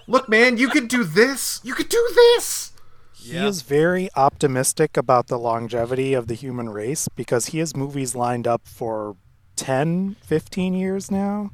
look, 0.07 0.29
man, 0.29 0.59
you 0.59 0.69
could 0.69 0.89
do 0.89 1.03
this. 1.05 1.61
You 1.65 1.75
could 1.75 1.89
do 1.89 2.11
this. 2.15 2.73
he 3.15 3.37
is 3.37 3.63
very 3.63 4.09
optimistic 4.15 4.97
about 4.97 5.27
the 5.27 5.39
longevity 5.39 6.15
of 6.15 6.29
the 6.29 6.35
human 6.35 6.69
race 6.69 7.09
because 7.17 7.47
he 7.47 7.59
has 7.59 7.75
movies 7.77 8.15
lined 8.15 8.47
up 8.47 8.63
for 8.67 9.17
10, 9.57 10.17
15 10.23 10.75
years 10.75 11.11
now. 11.11 11.51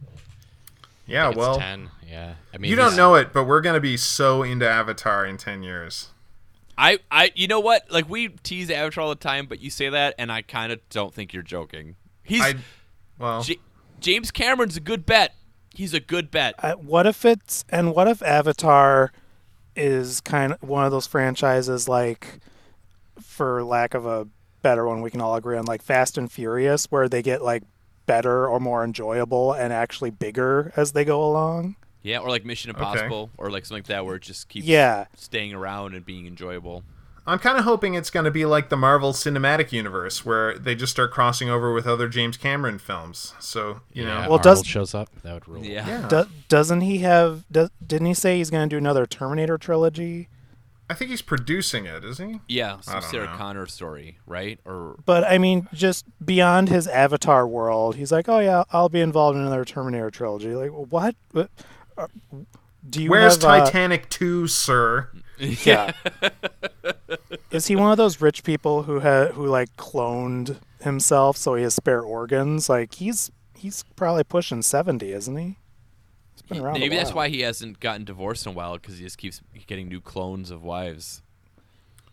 Yeah, 1.06 1.30
well, 1.34 1.58
ten. 1.58 1.90
Yeah, 2.14 2.34
I 2.54 2.58
mean, 2.58 2.70
you 2.70 2.76
don't 2.76 2.94
know 2.94 3.16
it, 3.16 3.32
but 3.32 3.42
we're 3.42 3.60
gonna 3.60 3.80
be 3.80 3.96
so 3.96 4.44
into 4.44 4.68
Avatar 4.68 5.26
in 5.26 5.36
ten 5.36 5.64
years. 5.64 6.10
I, 6.78 7.00
I, 7.10 7.32
you 7.34 7.48
know 7.48 7.58
what? 7.58 7.90
Like 7.90 8.08
we 8.08 8.28
tease 8.28 8.70
Avatar 8.70 9.02
all 9.02 9.10
the 9.10 9.16
time, 9.16 9.46
but 9.46 9.60
you 9.60 9.68
say 9.68 9.88
that, 9.88 10.14
and 10.16 10.30
I 10.30 10.42
kind 10.42 10.70
of 10.70 10.80
don't 10.90 11.12
think 11.12 11.32
you're 11.32 11.42
joking. 11.42 11.96
He's 12.22 12.40
I, 12.40 12.54
well, 13.18 13.42
J- 13.42 13.58
James 13.98 14.30
Cameron's 14.30 14.76
a 14.76 14.80
good 14.80 15.04
bet. 15.04 15.34
He's 15.74 15.92
a 15.92 15.98
good 15.98 16.30
bet. 16.30 16.54
Uh, 16.58 16.74
what 16.74 17.04
if 17.04 17.24
it's 17.24 17.64
and 17.68 17.92
what 17.92 18.06
if 18.06 18.22
Avatar 18.22 19.10
is 19.74 20.20
kind 20.20 20.52
of 20.52 20.62
one 20.62 20.84
of 20.84 20.92
those 20.92 21.08
franchises 21.08 21.88
like, 21.88 22.38
for 23.20 23.64
lack 23.64 23.94
of 23.94 24.06
a 24.06 24.28
better 24.62 24.86
one, 24.86 25.02
we 25.02 25.10
can 25.10 25.20
all 25.20 25.34
agree 25.34 25.56
on 25.56 25.64
like 25.64 25.82
Fast 25.82 26.16
and 26.16 26.30
Furious, 26.30 26.86
where 26.92 27.08
they 27.08 27.22
get 27.22 27.42
like 27.42 27.64
better 28.06 28.46
or 28.46 28.60
more 28.60 28.84
enjoyable 28.84 29.52
and 29.52 29.72
actually 29.72 30.10
bigger 30.10 30.72
as 30.76 30.92
they 30.92 31.04
go 31.04 31.24
along. 31.24 31.74
Yeah, 32.04 32.18
or 32.18 32.28
like 32.28 32.44
Mission 32.44 32.70
Impossible, 32.70 33.30
or 33.38 33.50
like 33.50 33.64
something 33.66 33.82
like 33.82 33.88
that, 33.88 34.04
where 34.06 34.14
it 34.16 34.22
just 34.22 34.48
keeps 34.48 34.66
Yeah. 34.66 35.06
staying 35.16 35.52
around 35.54 35.94
and 35.94 36.04
being 36.06 36.26
enjoyable. 36.28 36.84
I'm 37.26 37.38
kind 37.38 37.56
of 37.56 37.64
hoping 37.64 37.94
it's 37.94 38.10
going 38.10 38.24
to 38.26 38.30
be 38.30 38.44
like 38.44 38.68
the 38.68 38.76
Marvel 38.76 39.14
Cinematic 39.14 39.72
Universe, 39.72 40.26
where 40.26 40.58
they 40.58 40.74
just 40.74 40.92
start 40.92 41.10
crossing 41.10 41.48
over 41.48 41.72
with 41.72 41.86
other 41.86 42.06
James 42.06 42.36
Cameron 42.36 42.78
films. 42.78 43.32
So 43.40 43.80
you 43.94 44.02
Yeah, 44.02 44.08
know, 44.08 44.14
Well, 44.14 44.22
Arnold 44.24 44.42
does- 44.42 44.66
shows 44.66 44.94
up. 44.94 45.08
That 45.22 45.32
would 45.32 45.48
rule. 45.48 45.64
Yeah. 45.64 45.88
yeah. 45.88 46.08
Do- 46.08 46.28
doesn't 46.50 46.82
he 46.82 46.98
have? 46.98 47.44
Do- 47.50 47.70
didn't 47.84 48.06
he 48.08 48.14
say 48.14 48.36
he's 48.36 48.50
going 48.50 48.68
to 48.68 48.72
do 48.74 48.76
another 48.78 49.06
Terminator 49.06 49.56
trilogy? 49.56 50.28
I 50.90 50.92
think 50.92 51.10
he's 51.10 51.22
producing 51.22 51.86
it, 51.86 52.04
is 52.04 52.18
he? 52.18 52.40
Yeah, 52.46 52.80
some 52.82 53.00
Sarah 53.00 53.24
know. 53.24 53.36
Connor 53.38 53.64
story, 53.64 54.18
right? 54.26 54.60
Or 54.66 54.96
But 55.06 55.24
I 55.24 55.38
mean, 55.38 55.66
just 55.72 56.04
beyond 56.22 56.68
his 56.68 56.86
Avatar 56.86 57.48
world, 57.48 57.96
he's 57.96 58.12
like, 58.12 58.28
"Oh 58.28 58.40
yeah, 58.40 58.64
I'll 58.70 58.90
be 58.90 59.00
involved 59.00 59.36
in 59.36 59.40
another 59.46 59.64
Terminator 59.64 60.10
trilogy." 60.10 60.54
Like, 60.54 60.72
what? 60.72 61.16
What- 61.32 61.50
Do 62.88 63.02
you 63.02 63.10
Where's 63.10 63.34
have, 63.36 63.44
uh, 63.44 63.64
Titanic 63.64 64.08
2, 64.10 64.46
sir? 64.46 65.10
Yeah. 65.38 65.90
Is 67.50 67.66
he 67.66 67.74
one 67.74 67.90
of 67.90 67.96
those 67.96 68.20
rich 68.20 68.44
people 68.44 68.84
who 68.84 69.00
ha- 69.00 69.26
who 69.32 69.46
like 69.46 69.74
cloned 69.76 70.58
himself 70.80 71.36
so 71.36 71.56
he 71.56 71.64
has 71.64 71.74
spare 71.74 72.00
organs? 72.02 72.68
Like 72.68 72.94
he's 72.94 73.32
he's 73.56 73.82
probably 73.96 74.22
pushing 74.22 74.62
seventy, 74.62 75.12
isn't 75.12 75.36
he? 75.36 75.56
He's 76.34 76.42
been 76.42 76.60
around. 76.60 76.78
maybe 76.78 76.94
that's 76.96 77.12
why 77.12 77.28
he 77.30 77.40
hasn't 77.40 77.80
gotten 77.80 78.04
divorced 78.04 78.46
in 78.46 78.52
a 78.52 78.54
while 78.54 78.74
because 78.74 78.98
he 78.98 79.04
just 79.04 79.18
keeps 79.18 79.40
getting 79.66 79.88
new 79.88 80.00
clones 80.00 80.52
of 80.52 80.62
wives. 80.62 81.20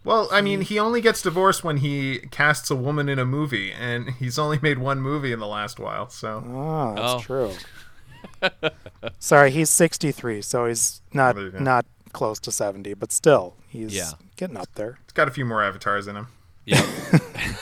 Well, 0.03 0.27
I 0.31 0.41
mean, 0.41 0.61
he 0.61 0.79
only 0.79 0.99
gets 0.99 1.21
divorced 1.21 1.63
when 1.63 1.77
he 1.77 2.19
casts 2.31 2.71
a 2.71 2.75
woman 2.75 3.07
in 3.07 3.19
a 3.19 3.25
movie, 3.25 3.71
and 3.71 4.09
he's 4.15 4.39
only 4.39 4.57
made 4.63 4.79
one 4.79 4.99
movie 4.99 5.31
in 5.31 5.37
the 5.39 5.45
last 5.47 5.79
while. 5.79 6.09
So 6.09 6.43
Oh, 6.47 6.93
that's 6.95 7.13
Oh. 7.13 7.19
true. 7.19 7.51
Sorry, 9.19 9.51
he's 9.51 9.69
sixty-three, 9.69 10.41
so 10.41 10.65
he's 10.67 11.01
not 11.13 11.35
There 11.35 11.51
not 11.59 11.85
close 12.13 12.39
to 12.41 12.51
seventy, 12.51 12.93
but 12.93 13.11
still, 13.11 13.55
he's 13.67 13.93
Yeah. 13.95 14.11
getting 14.35 14.57
up 14.57 14.69
there. 14.75 14.99
it's 15.03 15.13
got 15.13 15.27
a 15.27 15.31
few 15.31 15.45
more 15.45 15.63
avatars 15.63 16.07
in 16.07 16.15
him. 16.15 16.27
Yeah. 16.65 16.85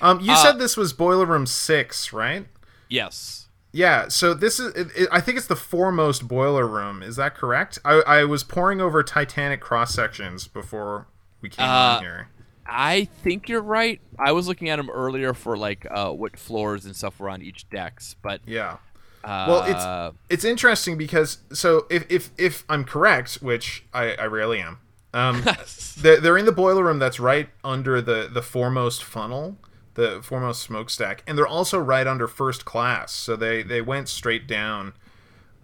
Um, 0.00 0.20
you 0.20 0.30
Uh, 0.30 0.36
said 0.36 0.58
this 0.60 0.76
was 0.76 0.92
Boiler 0.92 1.26
Room 1.26 1.44
Six, 1.44 2.12
right? 2.12 2.46
yes. 2.88 3.48
Yeah. 3.72 4.06
So 4.08 4.32
this 4.32 4.60
is. 4.60 4.72
It, 4.74 4.88
it, 4.96 5.08
I 5.10 5.20
think 5.20 5.36
it's 5.38 5.48
the 5.48 5.56
foremost 5.56 6.28
boiler 6.28 6.66
room. 6.68 7.02
Is 7.02 7.16
that 7.16 7.34
correct? 7.34 7.80
I, 7.84 7.94
I 8.06 8.24
was 8.24 8.44
poring 8.44 8.80
over 8.80 9.02
Titanic 9.02 9.60
cross 9.60 9.92
sections 9.92 10.46
before 10.46 11.08
we 11.40 11.48
came 11.48 11.66
Uh, 11.68 11.96
on 11.96 12.02
here. 12.02 12.28
I 12.64 13.08
think 13.24 13.48
you're 13.48 13.60
right. 13.60 14.00
I 14.20 14.30
was 14.30 14.46
looking 14.46 14.68
at 14.68 14.76
them 14.76 14.88
earlier 14.88 15.34
for 15.34 15.56
like 15.56 15.84
uh, 15.90 16.12
what 16.12 16.38
floors 16.38 16.84
and 16.86 16.94
stuff 16.94 17.18
were 17.18 17.28
on 17.28 17.42
each 17.42 17.68
decks, 17.68 18.14
but 18.22 18.40
Yeah. 18.46 18.76
Uh, 19.24 19.46
Well, 19.48 19.62
it's 19.64 20.16
it's 20.28 20.44
interesting 20.44 20.96
because 20.96 21.38
so 21.52 21.86
if 21.90 22.04
if 22.10 22.30
if 22.38 22.64
I'm 22.68 22.84
correct, 22.84 23.34
which 23.36 23.84
I, 23.92 24.14
I 24.14 24.26
rarely 24.26 24.60
am, 24.60 24.78
um, 25.14 25.44
they're, 25.98 26.20
they're 26.20 26.38
in 26.38 26.46
the 26.46 26.52
boiler 26.52 26.84
room 26.84 26.98
that's 26.98 27.20
right 27.20 27.48
under 27.64 28.00
the 28.00 28.28
the 28.32 28.42
foremost 28.42 29.02
funnel, 29.04 29.56
the 29.94 30.20
foremost 30.22 30.62
smokestack, 30.62 31.22
and 31.26 31.36
they're 31.36 31.46
also 31.46 31.78
right 31.78 32.06
under 32.06 32.26
first 32.28 32.64
class. 32.64 33.12
So 33.12 33.36
they 33.36 33.62
they 33.62 33.80
went 33.80 34.08
straight 34.08 34.46
down. 34.46 34.94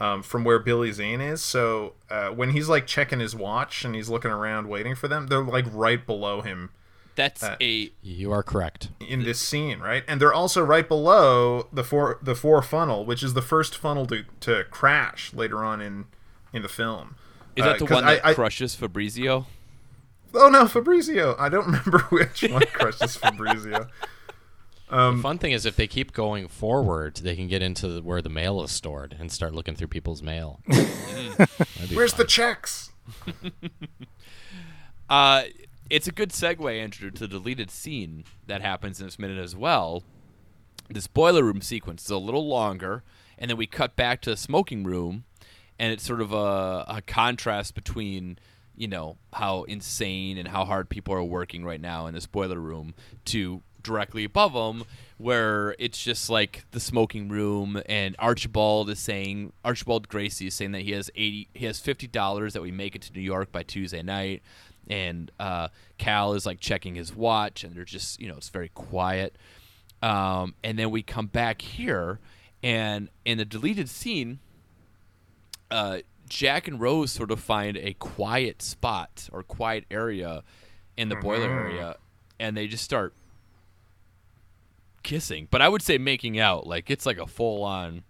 Um, 0.01 0.25
from 0.25 0.43
where 0.43 0.59
Billy 0.59 0.91
Zane 0.91 1.21
is, 1.21 1.41
so 1.41 1.93
uh, 2.11 2.31
when 2.31 2.51
he's 2.51 2.69
like 2.69 2.85
checking 2.85 3.21
his 3.21 3.35
watch 3.37 3.85
and 3.85 3.95
he's 3.95 4.09
looking 4.09 4.33
around 4.33 4.69
waiting 4.69 4.97
for 4.97 5.07
them, 5.07 5.29
they're 5.29 5.43
like 5.45 5.67
right 5.71 6.05
below 6.05 6.41
him 6.41 6.71
that's 7.17 7.43
uh, 7.43 7.57
a 7.61 7.91
You 8.03 8.33
are 8.33 8.43
correct. 8.43 8.89
in 9.01 9.23
this 9.25 9.39
scene, 9.41 9.79
right? 9.81 10.03
And 10.09 10.21
they're 10.21 10.33
also 10.35 10.63
right 10.63 10.87
below 10.89 11.69
the 11.73 11.85
four 11.85 12.19
the 12.23 12.35
four 12.35 12.61
funnel, 12.63 13.05
which 13.05 13.23
is 13.23 13.35
the 13.35 13.43
first 13.43 13.77
funnel 13.77 14.07
to, 14.07 14.25
to 14.41 14.65
crash 14.71 15.33
later 15.35 15.65
on 15.65 15.81
in 15.81 16.07
in 16.53 16.63
the 16.63 16.69
film. 16.69 17.17
is 17.57 17.65
Uh, 17.65 17.69
that 17.69 17.79
the 17.79 17.87
'cause 17.87 17.95
one 17.95 18.05
that 18.07 18.25
I, 18.25 18.31
I, 18.31 18.35
crushes 18.35 18.75
Fabrizio? 18.75 19.47
Oh 20.35 20.49
no, 20.49 20.67
Fabrizio! 20.67 21.37
I 21.39 21.49
don't 21.49 21.67
remember 21.71 22.01
which 22.11 22.43
one 22.43 22.63
crushes 22.73 23.17
Fabrizio. 23.17 23.87
the 24.91 25.19
fun 25.23 25.39
thing 25.39 25.53
is, 25.53 25.65
if 25.67 25.77
they 25.77 25.87
keep 25.87 26.13
going 26.13 26.49
forward, 26.49 27.17
they 27.17 27.35
can 27.37 27.49
get 27.49 27.63
into 27.63 27.89
the, 27.89 28.03
where 28.03 28.21
the 28.23 28.29
mail 28.29 28.63
is 28.63 28.71
stored 28.71 29.17
and 29.19 29.31
start 29.33 29.55
looking 29.55 29.75
through 29.77 29.89
people's 29.89 30.23
mail. 30.23 30.61
Where's 31.93 32.13
fun. 32.13 32.19
the 32.19 32.25
checks? 32.29 32.91
Uh, 35.09 35.43
it's 35.95 36.09
a 36.09 36.13
good 36.13 36.31
segue, 36.31 36.83
Andrew, 36.83 37.09
to 37.13 37.21
the 37.21 37.29
deleted 37.29 37.71
scene 37.71 38.25
that 38.49 38.61
happens 38.61 38.99
in 38.99 39.07
this 39.07 39.17
minute 39.17 39.39
as 39.39 39.55
well. 39.55 40.03
This 40.91 41.07
boiler 41.07 41.45
room 41.45 41.61
sequence 41.61 42.05
is 42.05 42.11
a 42.11 42.19
little 42.19 42.49
longer, 42.49 43.05
and 43.39 43.49
then 43.49 43.57
we 43.57 43.69
cut 43.69 43.95
back 43.95 44.21
to 44.23 44.31
the 44.31 44.37
smoking 44.37 44.83
room, 44.83 45.23
and 45.79 45.93
it's 45.93 46.03
sort 46.03 46.21
of 46.21 46.33
a, 46.33 46.85
a 46.89 47.03
contrast 47.07 47.77
between, 47.77 48.41
you 48.77 48.89
know, 48.89 49.19
how 49.35 49.63
insane 49.63 50.37
and 50.37 50.49
how 50.49 50.65
hard 50.65 50.89
people 50.89 51.15
are 51.15 51.23
working 51.23 51.65
right 51.65 51.81
now 51.81 52.09
in 52.09 52.15
this 52.15 52.27
boiler 52.27 52.59
room 52.59 52.95
to 53.27 53.63
directly 53.81 54.25
above 54.25 54.53
them, 54.53 54.83
where 55.17 55.77
it's 55.79 56.03
just 56.03 56.29
like 56.29 56.65
the 56.73 56.81
smoking 56.81 57.29
room, 57.29 57.81
and 57.87 58.17
Archibald 58.19 58.91
is 58.91 58.99
saying, 58.99 59.53
Archibald 59.65 60.09
Gracie 60.09 60.49
is 60.49 60.55
saying 60.55 60.73
that 60.73 60.83
he 60.83 60.91
has 60.91 61.09
eighty, 61.15 61.49
he 61.55 61.67
has 61.67 61.79
fifty 61.79 62.09
dollars 62.09 62.53
that 62.53 62.63
we 62.63 62.73
make 62.73 62.97
it 62.97 63.03
to 63.03 63.13
New 63.13 63.21
York 63.21 63.53
by 63.53 63.63
Tuesday 63.63 64.03
night, 64.03 64.43
and 64.89 65.31
uh, 65.39 65.69
Cal 65.99 66.35
is 66.35 66.47
like 66.47 66.61
checking 66.61 66.95
his 66.95 67.15
watch, 67.15 67.65
and 67.65 67.75
they're 67.75 67.85
just, 67.85 68.21
you 68.21 68.29
know, 68.29 68.37
it's 68.37 68.49
very 68.49 68.71
quiet. 68.71 69.37
Um, 70.03 70.55
and 70.63 70.79
then 70.79 70.91
we 70.91 71.03
come 71.03 71.27
back 71.27 71.63
here, 71.63 72.21
and 72.63 73.09
in 73.25 73.39
the 73.39 73.45
deleted 73.45 73.89
scene, 73.89 74.39
uh, 75.71 75.99
Jack 76.29 76.69
and 76.69 76.81
Rose 76.81 77.13
sort 77.13 77.31
of 77.31 77.41
find 77.41 77.77
a 77.77 77.95
quiet 77.95 78.63
spot 78.63 79.29
or 79.33 79.43
quiet 79.43 79.85
area 79.91 80.43
in 80.97 81.09
the 81.09 81.17
boiler 81.17 81.51
area, 81.51 81.97
and 82.39 82.57
they 82.57 82.67
just 82.67 82.85
start 82.85 83.15
kissing. 85.03 85.49
But 85.51 85.63
I 85.63 85.69
would 85.69 85.83
say 85.83 85.99
making 85.99 86.39
out. 86.39 86.67
Like 86.67 86.91
it's 86.91 87.07
like 87.07 87.19
a 87.19 87.27
full 87.27 87.63
on. 87.63 88.03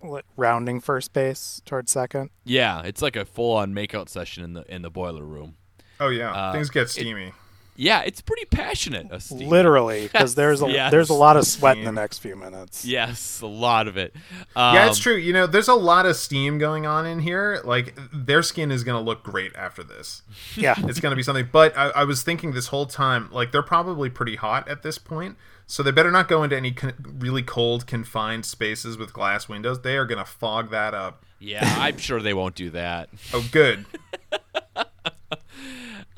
Like, 0.00 0.24
rounding 0.36 0.80
first 0.80 1.12
base 1.12 1.60
towards 1.64 1.90
second. 1.90 2.30
Yeah, 2.44 2.82
it's 2.82 3.02
like 3.02 3.16
a 3.16 3.24
full 3.24 3.56
on 3.56 3.74
makeout 3.74 4.08
session 4.08 4.44
in 4.44 4.52
the 4.52 4.72
in 4.72 4.82
the 4.82 4.90
boiler 4.90 5.24
room. 5.24 5.56
Oh 6.00 6.08
yeah, 6.08 6.30
Uh, 6.32 6.52
things 6.52 6.70
get 6.70 6.84
it- 6.84 6.90
steamy. 6.90 7.32
Yeah, 7.80 8.02
it's 8.02 8.20
pretty 8.20 8.44
passionate. 8.44 9.06
Literally, 9.30 10.08
because 10.08 10.34
there's 10.34 10.60
a 10.62 10.66
Yes. 10.68 10.90
there's 10.90 11.10
a 11.10 11.14
lot 11.14 11.36
of 11.36 11.46
sweat 11.46 11.78
in 11.78 11.84
the 11.84 11.92
next 11.92 12.18
few 12.18 12.34
minutes. 12.34 12.84
Yes, 12.84 13.40
a 13.40 13.46
lot 13.46 13.86
of 13.86 13.96
it. 13.96 14.12
Um, 14.56 14.74
Yeah, 14.74 14.88
it's 14.88 14.98
true. 14.98 15.14
You 15.14 15.32
know, 15.32 15.46
there's 15.46 15.68
a 15.68 15.74
lot 15.76 16.04
of 16.04 16.16
steam 16.16 16.58
going 16.58 16.86
on 16.86 17.06
in 17.06 17.20
here. 17.20 17.60
Like 17.62 17.96
their 18.12 18.42
skin 18.42 18.72
is 18.72 18.82
going 18.82 19.00
to 19.00 19.04
look 19.08 19.22
great 19.22 19.54
after 19.54 19.84
this. 19.84 20.22
Yeah. 20.56 20.74
It's 20.76 20.98
going 20.98 21.12
to 21.12 21.16
be 21.16 21.22
something. 21.22 21.50
But 21.52 21.76
I, 21.78 21.90
I 21.90 22.02
was 22.02 22.24
thinking 22.24 22.50
this 22.52 22.66
whole 22.66 22.86
time, 22.86 23.28
like 23.30 23.52
they're 23.52 23.62
probably 23.62 24.10
pretty 24.10 24.34
hot 24.34 24.66
at 24.68 24.82
this 24.82 24.98
point, 24.98 25.36
so 25.68 25.84
they 25.84 25.92
better 25.92 26.10
not 26.10 26.26
go 26.26 26.42
into 26.42 26.56
any 26.56 26.72
con- 26.72 26.94
really 27.20 27.44
cold, 27.44 27.86
confined 27.86 28.44
spaces 28.44 28.98
with 28.98 29.12
glass 29.12 29.48
windows. 29.48 29.82
They 29.82 29.96
are 29.96 30.04
going 30.04 30.18
to 30.18 30.24
fog 30.28 30.72
that 30.72 30.94
up. 30.94 31.24
Yeah, 31.38 31.76
I'm 31.78 31.98
sure 31.98 32.20
they 32.20 32.34
won't 32.34 32.56
do 32.56 32.70
that. 32.70 33.08
Oh, 33.32 33.46
good. 33.52 33.84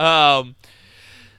Um, 0.00 0.56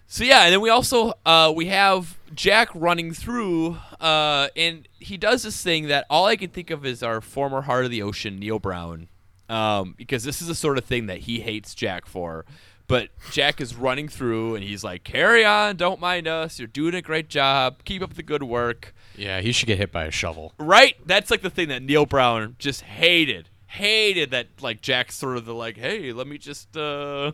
so 0.07 0.23
yeah, 0.23 0.43
and 0.43 0.53
then 0.53 0.61
we 0.61 0.69
also 0.69 1.13
uh, 1.25 1.51
we 1.55 1.67
have 1.67 2.17
Jack 2.35 2.69
running 2.75 3.13
through, 3.13 3.77
uh, 3.99 4.49
and 4.55 4.87
he 4.99 5.17
does 5.17 5.43
this 5.43 5.63
thing 5.63 5.87
that 5.87 6.05
all 6.09 6.25
I 6.25 6.35
can 6.35 6.49
think 6.49 6.69
of 6.69 6.85
is 6.85 7.01
our 7.01 7.21
former 7.21 7.61
heart 7.61 7.85
of 7.85 7.91
the 7.91 8.01
ocean, 8.01 8.37
Neil 8.39 8.59
Brown, 8.59 9.07
um, 9.49 9.95
because 9.97 10.23
this 10.23 10.41
is 10.41 10.47
the 10.47 10.55
sort 10.55 10.77
of 10.77 10.85
thing 10.85 11.07
that 11.07 11.19
he 11.19 11.39
hates 11.39 11.73
Jack 11.73 12.05
for. 12.05 12.45
But 12.87 13.07
Jack 13.31 13.61
is 13.61 13.73
running 13.73 14.09
through, 14.09 14.55
and 14.55 14.65
he's 14.65 14.83
like, 14.83 15.05
"Carry 15.05 15.45
on, 15.45 15.77
don't 15.77 16.01
mind 16.01 16.27
us. 16.27 16.59
You're 16.59 16.67
doing 16.67 16.93
a 16.93 17.01
great 17.01 17.29
job. 17.29 17.83
Keep 17.85 18.01
up 18.01 18.15
the 18.15 18.23
good 18.23 18.43
work." 18.43 18.93
Yeah, 19.15 19.39
he 19.39 19.53
should 19.53 19.67
get 19.67 19.77
hit 19.77 19.93
by 19.93 20.03
a 20.03 20.11
shovel. 20.11 20.53
Right? 20.57 20.95
That's 21.05 21.31
like 21.31 21.41
the 21.41 21.49
thing 21.49 21.69
that 21.69 21.83
Neil 21.83 22.05
Brown 22.05 22.57
just 22.59 22.81
hated. 22.81 23.47
Hated 23.67 24.31
that 24.31 24.47
like 24.61 24.81
Jack's 24.81 25.15
sort 25.15 25.37
of 25.37 25.45
the 25.45 25.53
like, 25.53 25.77
hey, 25.77 26.11
let 26.11 26.27
me 26.27 26.37
just 26.37 26.75
uh 26.75 27.31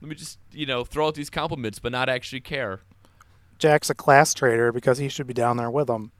let 0.00 0.08
me 0.08 0.14
just, 0.14 0.38
you 0.52 0.66
know, 0.66 0.84
throw 0.84 1.08
out 1.08 1.14
these 1.14 1.30
compliments 1.30 1.78
but 1.78 1.92
not 1.92 2.08
actually 2.08 2.40
care. 2.40 2.80
Jack's 3.58 3.90
a 3.90 3.94
class 3.94 4.32
traitor 4.34 4.72
because 4.72 4.98
he 4.98 5.08
should 5.08 5.26
be 5.26 5.34
down 5.34 5.56
there 5.58 5.70
with 5.70 5.86
them. 5.88 6.12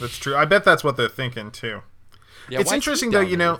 That's 0.00 0.16
true. 0.18 0.36
I 0.36 0.44
bet 0.44 0.64
that's 0.64 0.84
what 0.84 0.96
they're 0.96 1.08
thinking 1.08 1.50
too. 1.50 1.82
Yeah, 2.48 2.60
It's 2.60 2.72
interesting, 2.72 3.10
though, 3.10 3.20
you 3.20 3.36
know- 3.36 3.58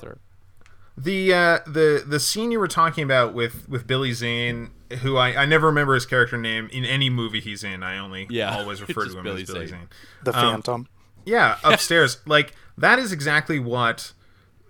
The 0.96 1.34
uh, 1.34 1.58
the 1.66 2.04
the 2.06 2.20
scene 2.20 2.52
you 2.52 2.60
were 2.60 2.68
talking 2.68 3.02
about 3.02 3.34
with 3.34 3.68
with 3.68 3.84
Billy 3.84 4.12
Zane, 4.12 4.70
who 5.02 5.16
I, 5.16 5.42
I 5.42 5.44
never 5.44 5.66
remember 5.66 5.94
his 5.94 6.06
character 6.06 6.36
name 6.38 6.68
in 6.72 6.84
any 6.84 7.10
movie 7.10 7.40
he's 7.40 7.64
in. 7.64 7.82
I 7.82 7.98
only 7.98 8.28
Yeah, 8.30 8.56
always 8.56 8.80
refer 8.80 9.06
to 9.06 9.18
him 9.18 9.24
Billy 9.24 9.42
as 9.42 9.48
Billy 9.50 9.66
Zane. 9.66 9.78
Zane. 9.80 9.88
The 10.22 10.38
Um, 10.38 10.52
Phantom. 10.52 10.88
Yeah, 11.26 11.58
upstairs. 11.64 12.18
like 12.26 12.54
that 12.78 13.00
is 13.00 13.10
exactly 13.10 13.58
what 13.58 14.12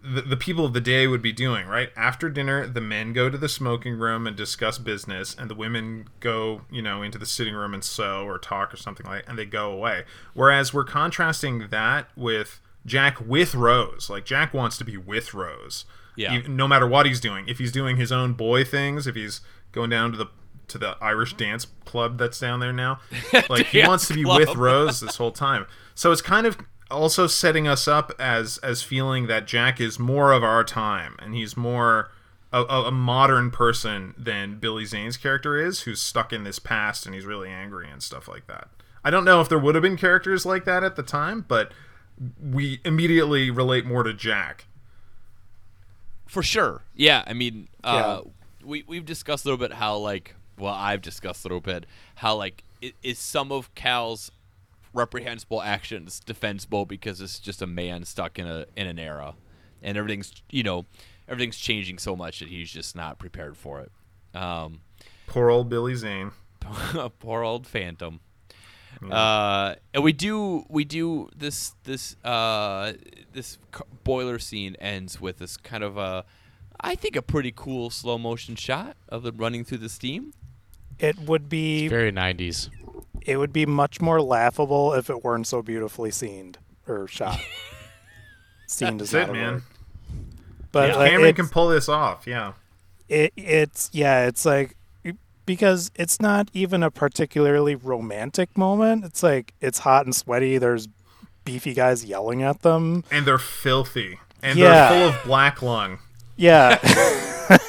the, 0.05 0.21
the 0.23 0.37
people 0.37 0.67
of 0.67 0.73
the 0.75 0.81
day 0.81 1.07
would 1.07 1.23
be 1.23 1.33
doing, 1.33 1.67
right? 1.67 1.89
After 1.97 2.29
dinner, 2.29 2.67
the 2.67 2.81
men 2.81 3.13
go 3.15 3.31
to 3.31 3.39
the 3.39 3.49
smoking 3.49 3.95
room 3.99 4.27
and 4.27 4.37
discuss 4.37 4.77
business, 4.79 5.35
and 5.39 5.49
the 5.51 5.55
women 5.55 6.09
go, 6.21 6.63
you 6.71 6.83
know, 6.83 7.03
into 7.03 7.17
the 7.19 7.25
sitting 7.27 7.55
room 7.55 7.73
and 7.73 7.83
sew 7.83 8.25
or 8.27 8.39
talk 8.39 8.73
or 8.73 8.77
something 8.77 9.07
like, 9.07 9.25
and 9.27 9.39
they 9.39 9.47
go 9.47 9.71
away. 9.73 10.05
Whereas 10.35 10.75
we're 10.75 10.85
contrasting 10.85 11.69
that 11.71 12.09
with 12.17 12.61
Jack 12.85 13.19
with 13.27 13.55
Rose. 13.55 14.11
Like 14.11 14.25
Jack 14.27 14.53
wants 14.53 14.77
to 14.79 14.85
be 14.85 14.97
with 14.99 15.33
Rose, 15.33 15.87
Yeah. 16.17 16.43
no 16.47 16.69
matter 16.69 16.87
what 16.87 17.07
he's 17.07 17.21
doing. 17.21 17.49
If 17.49 17.59
he's 17.59 17.73
doing 17.73 17.97
his 17.97 18.13
own 18.13 18.35
boy 18.35 18.63
things, 18.65 19.07
if 19.07 19.15
he's 19.15 19.41
going 19.73 19.91
down 19.91 20.13
to 20.13 20.19
the 20.19 20.27
to 20.67 20.79
the 20.79 20.97
Irish 21.01 21.35
dance 21.35 21.67
club 21.85 22.17
that's 22.19 22.41
down 22.41 22.61
there 22.61 22.73
now, 22.73 22.99
like 23.51 23.67
he 23.67 23.87
wants 23.87 24.09
to 24.09 24.15
be 24.15 24.25
with. 24.25 24.55
Rose 24.57 25.01
this 25.01 25.17
whole 25.17 25.31
time. 25.33 25.67
So 25.95 26.11
it's 26.11 26.23
kind 26.23 26.47
of 26.47 26.57
also 26.95 27.27
setting 27.27 27.69
us 27.69 27.87
up 27.89 28.13
as 28.19 28.59
as 28.59 28.83
feeling 28.83 29.27
that 29.27 29.47
Jack 29.47 29.81
is 29.81 29.99
more 29.99 30.33
of 30.33 30.43
our 30.43 30.65
time 30.65 31.17
and 31.19 31.35
he's 31.35 31.57
more 31.57 32.11
a, 32.53 32.63
a, 32.63 32.85
a 32.85 32.91
modern 32.93 33.51
person 33.51 34.15
than 34.17 34.59
Billy 34.59 34.85
Zane's 34.85 35.17
character 35.17 35.59
is, 35.59 35.81
who's 35.83 36.01
stuck 36.01 36.33
in 36.33 36.45
this 36.45 36.59
past 36.59 37.05
and 37.05 37.15
he's 37.15 37.25
really 37.27 37.49
angry 37.51 37.91
and 37.91 38.03
stuff 38.03 38.29
like 38.29 38.47
that. 38.47 38.69
I 39.05 39.11
don't 39.11 39.25
know 39.25 39.41
if 39.41 39.49
there 39.49 39.59
would 39.59 39.75
have 39.75 39.83
been 39.83 39.97
characters 39.97 40.47
like 40.47 40.65
that 40.65 40.83
at 40.85 40.97
the 40.97 41.03
time, 41.03 41.45
but 41.49 41.73
we 42.41 42.81
immediately 42.85 43.51
relate 43.51 43.85
more 43.85 44.03
to 44.05 44.15
Jack. 44.15 44.67
For 46.27 46.43
sure. 46.43 46.83
Yeah, 46.95 47.23
I 47.27 47.33
mean, 47.33 47.69
uh, 47.83 48.21
Yeah. 48.25 48.31
we 48.65 48.85
we've 48.87 49.05
discussed 49.05 49.45
a 49.45 49.49
little 49.49 49.59
bit 49.59 49.75
how 49.77 49.97
like, 49.97 50.35
well, 50.59 50.75
I've 50.75 51.03
discussed 51.03 51.45
a 51.45 51.49
little 51.49 51.61
bit 51.61 51.87
how 52.17 52.37
like 52.37 52.65
is 53.03 53.19
some 53.19 53.51
of 53.53 53.75
Cal's 53.75 54.31
reprehensible 54.95 55.61
actions 55.61 56.21
defensible 56.21 56.87
because 56.87 57.21
it's 57.21 57.39
just 57.39 57.61
a 57.61 57.67
man 57.67 58.05
stuck 58.05 58.39
in 58.39 58.47
a 58.47 58.67
in 58.77 58.87
an 58.87 58.99
era, 58.99 59.35
and 59.83 59.99
everything's 59.99 60.43
you 60.51 60.63
know 60.63 60.87
everything's 61.29 61.59
changing 61.59 61.99
so 61.99 62.17
much 62.17 62.39
that 62.39 62.49
he's 62.49 62.71
just 62.71 62.97
not 62.97 63.19
prepared 63.19 63.57
for 63.57 63.81
it. 63.81 63.93
Um, 64.35 64.81
Poor 65.27 65.51
old 65.51 65.69
Billy 65.69 65.95
Zane. 65.95 66.31
poor 67.19 67.43
old 67.43 67.67
Phantom. 67.67 68.21
Uh, 69.11 69.75
and 69.93 70.03
we 70.03 70.13
do 70.13 70.65
we 70.69 70.85
do 70.85 71.29
this 71.37 71.75
this 71.85 72.17
uh 72.25 72.93
this 73.33 73.59
boiler 74.05 74.39
scene 74.39 74.77
ends 74.77 75.21
with 75.21 75.39
this 75.39 75.57
kind 75.57 75.85
of 75.85 75.99
a 75.99 76.25
I 76.81 76.95
think 76.95 77.17
a 77.17 77.23
pretty 77.23 77.53
cool 77.55 77.91
slow 77.91 78.19
motion 78.19 78.57
shot 78.57 78.97
of 79.09 79.23
them 79.23 79.37
running 79.37 79.65
through 79.65 79.79
the 79.79 79.89
steam. 79.89 80.33
It 80.99 81.19
would 81.19 81.49
be 81.49 81.89
Very 81.89 82.13
90s. 82.13 82.71
It 83.25 83.37
would 83.39 83.53
be 83.53 83.67
much 83.67 84.01
more 84.01 84.21
laughable 84.21 84.93
if 84.95 85.09
it 85.11 85.25
weren't 85.25 85.47
so 85.47 85.63
beautifully 85.63 86.11
scened 86.11 86.59
or 86.87 87.07
shot. 87.09 87.39
Scened 88.67 89.03
is 89.03 89.11
That's 89.11 89.29
it, 89.29 89.33
man. 89.33 89.53
word. 89.55 89.63
But 90.73 90.89
Yeah. 90.91 90.97
like, 90.97 91.11
Cameron 91.11 91.35
can 91.35 91.49
pull 91.49 91.69
this 91.69 91.89
off, 91.89 92.27
yeah. 92.27 92.53
it, 93.09 93.33
it's 93.37 93.91
yeah, 93.93 94.27
it's 94.27 94.45
like 94.45 94.77
because 95.47 95.91
it's 95.95 96.21
not 96.21 96.49
even 96.55 96.83
a 96.83 96.91
particularly 96.91 97.75
romantic 97.75 98.57
moment. 98.57 99.05
It's 99.05 99.23
like 99.23 99.53
it's 99.61 99.81
hot 99.81 100.07
and 100.07 100.17
sweaty. 100.17 100.57
There's 100.59 100.89
beefy 101.45 101.75
guys 101.75 102.05
yelling 102.07 102.43
at 102.43 102.63
them. 102.63 103.05
And 103.11 103.27
they're 103.27 103.37
filthy. 103.39 104.19
And 104.43 104.59
Yeah. 104.59 104.89
they're 104.89 105.11
full 105.11 105.19
of 105.21 105.25
black 105.27 105.61
lung. 105.63 105.99
Yeah. 106.37 106.79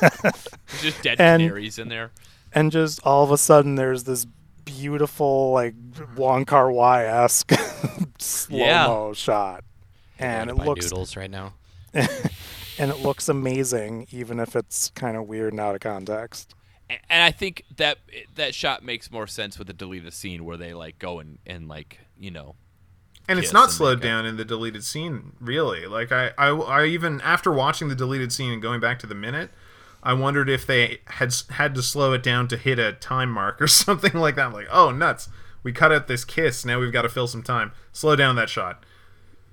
Just 0.81 1.01
dead 1.03 1.19
And- 1.19 1.41
canaries 1.41 1.77
in 1.77 1.89
there. 1.89 2.11
and 2.53 2.71
just 2.71 3.01
all 3.05 3.23
of 3.25 3.31
a 3.31 3.37
sudden 3.37 3.75
there's 3.75 4.05
this 4.05 4.25
beautiful 4.65 5.51
like 5.51 5.75
Wong 6.17 6.45
Kar 6.45 6.71
Wai 6.71 7.05
esque 7.05 7.53
slow 8.17 8.57
mo 8.87 9.13
shot, 9.13 9.63
and 10.19 10.49
it 10.49 10.55
looks 10.55 10.85
noodles 10.85 11.15
right 11.15 11.29
now. 11.31 11.53
and 11.93 12.91
it 12.91 12.99
looks 12.99 13.29
amazing 13.29 14.07
even 14.11 14.39
if 14.39 14.55
it's 14.55 14.89
kind 14.89 15.15
of 15.15 15.27
weird 15.27 15.53
and 15.53 15.59
out 15.61 15.75
of 15.75 15.81
context. 15.81 16.53
A- 16.89 16.99
And 17.09 17.23
I 17.23 17.31
think 17.31 17.63
that 17.77 17.99
that 18.35 18.53
shot 18.53 18.83
makes 18.83 19.09
more 19.11 19.27
sense 19.27 19.57
with 19.57 19.67
the 19.67 19.73
deleted 19.73 20.13
scene 20.13 20.43
where 20.43 20.57
they 20.57 20.73
like 20.73 20.99
go 20.99 21.19
and, 21.19 21.37
and 21.45 21.67
like 21.69 21.99
you 22.19 22.31
know 22.31 22.55
and 23.27 23.39
it's 23.39 23.53
not 23.53 23.65
and 23.65 23.73
slowed 23.73 23.99
make 23.99 24.05
up. 24.05 24.09
down 24.09 24.25
in 24.25 24.37
the 24.37 24.45
deleted 24.45 24.83
scene 24.83 25.31
really 25.39 25.87
like 25.87 26.11
I, 26.11 26.31
I 26.37 26.49
i 26.49 26.85
even 26.85 27.21
after 27.21 27.51
watching 27.51 27.87
the 27.87 27.95
deleted 27.95 28.31
scene 28.31 28.51
and 28.51 28.61
going 28.61 28.79
back 28.79 28.99
to 28.99 29.07
the 29.07 29.15
minute 29.15 29.49
i 30.05 30.13
wondered 30.13 30.49
if 30.49 30.65
they 30.65 30.99
had 31.07 31.33
had 31.51 31.75
to 31.75 31.81
slow 31.83 32.13
it 32.13 32.23
down 32.23 32.47
to 32.47 32.55
hit 32.57 32.79
a 32.79 32.93
time 32.93 33.29
mark 33.31 33.61
or 33.61 33.67
something 33.83 34.13
like 34.13 34.35
that 34.35 34.45
I'm 34.47 34.53
like 34.53 34.67
oh 34.71 34.91
nuts 34.91 35.27
we 35.63 35.71
cut 35.73 35.91
out 35.91 36.07
this 36.07 36.23
kiss 36.23 36.63
now 36.63 36.79
we've 36.79 36.93
got 36.93 37.01
to 37.01 37.09
fill 37.09 37.27
some 37.27 37.43
time 37.43 37.71
slow 37.91 38.15
down 38.15 38.35
that 38.37 38.49
shot 38.49 38.85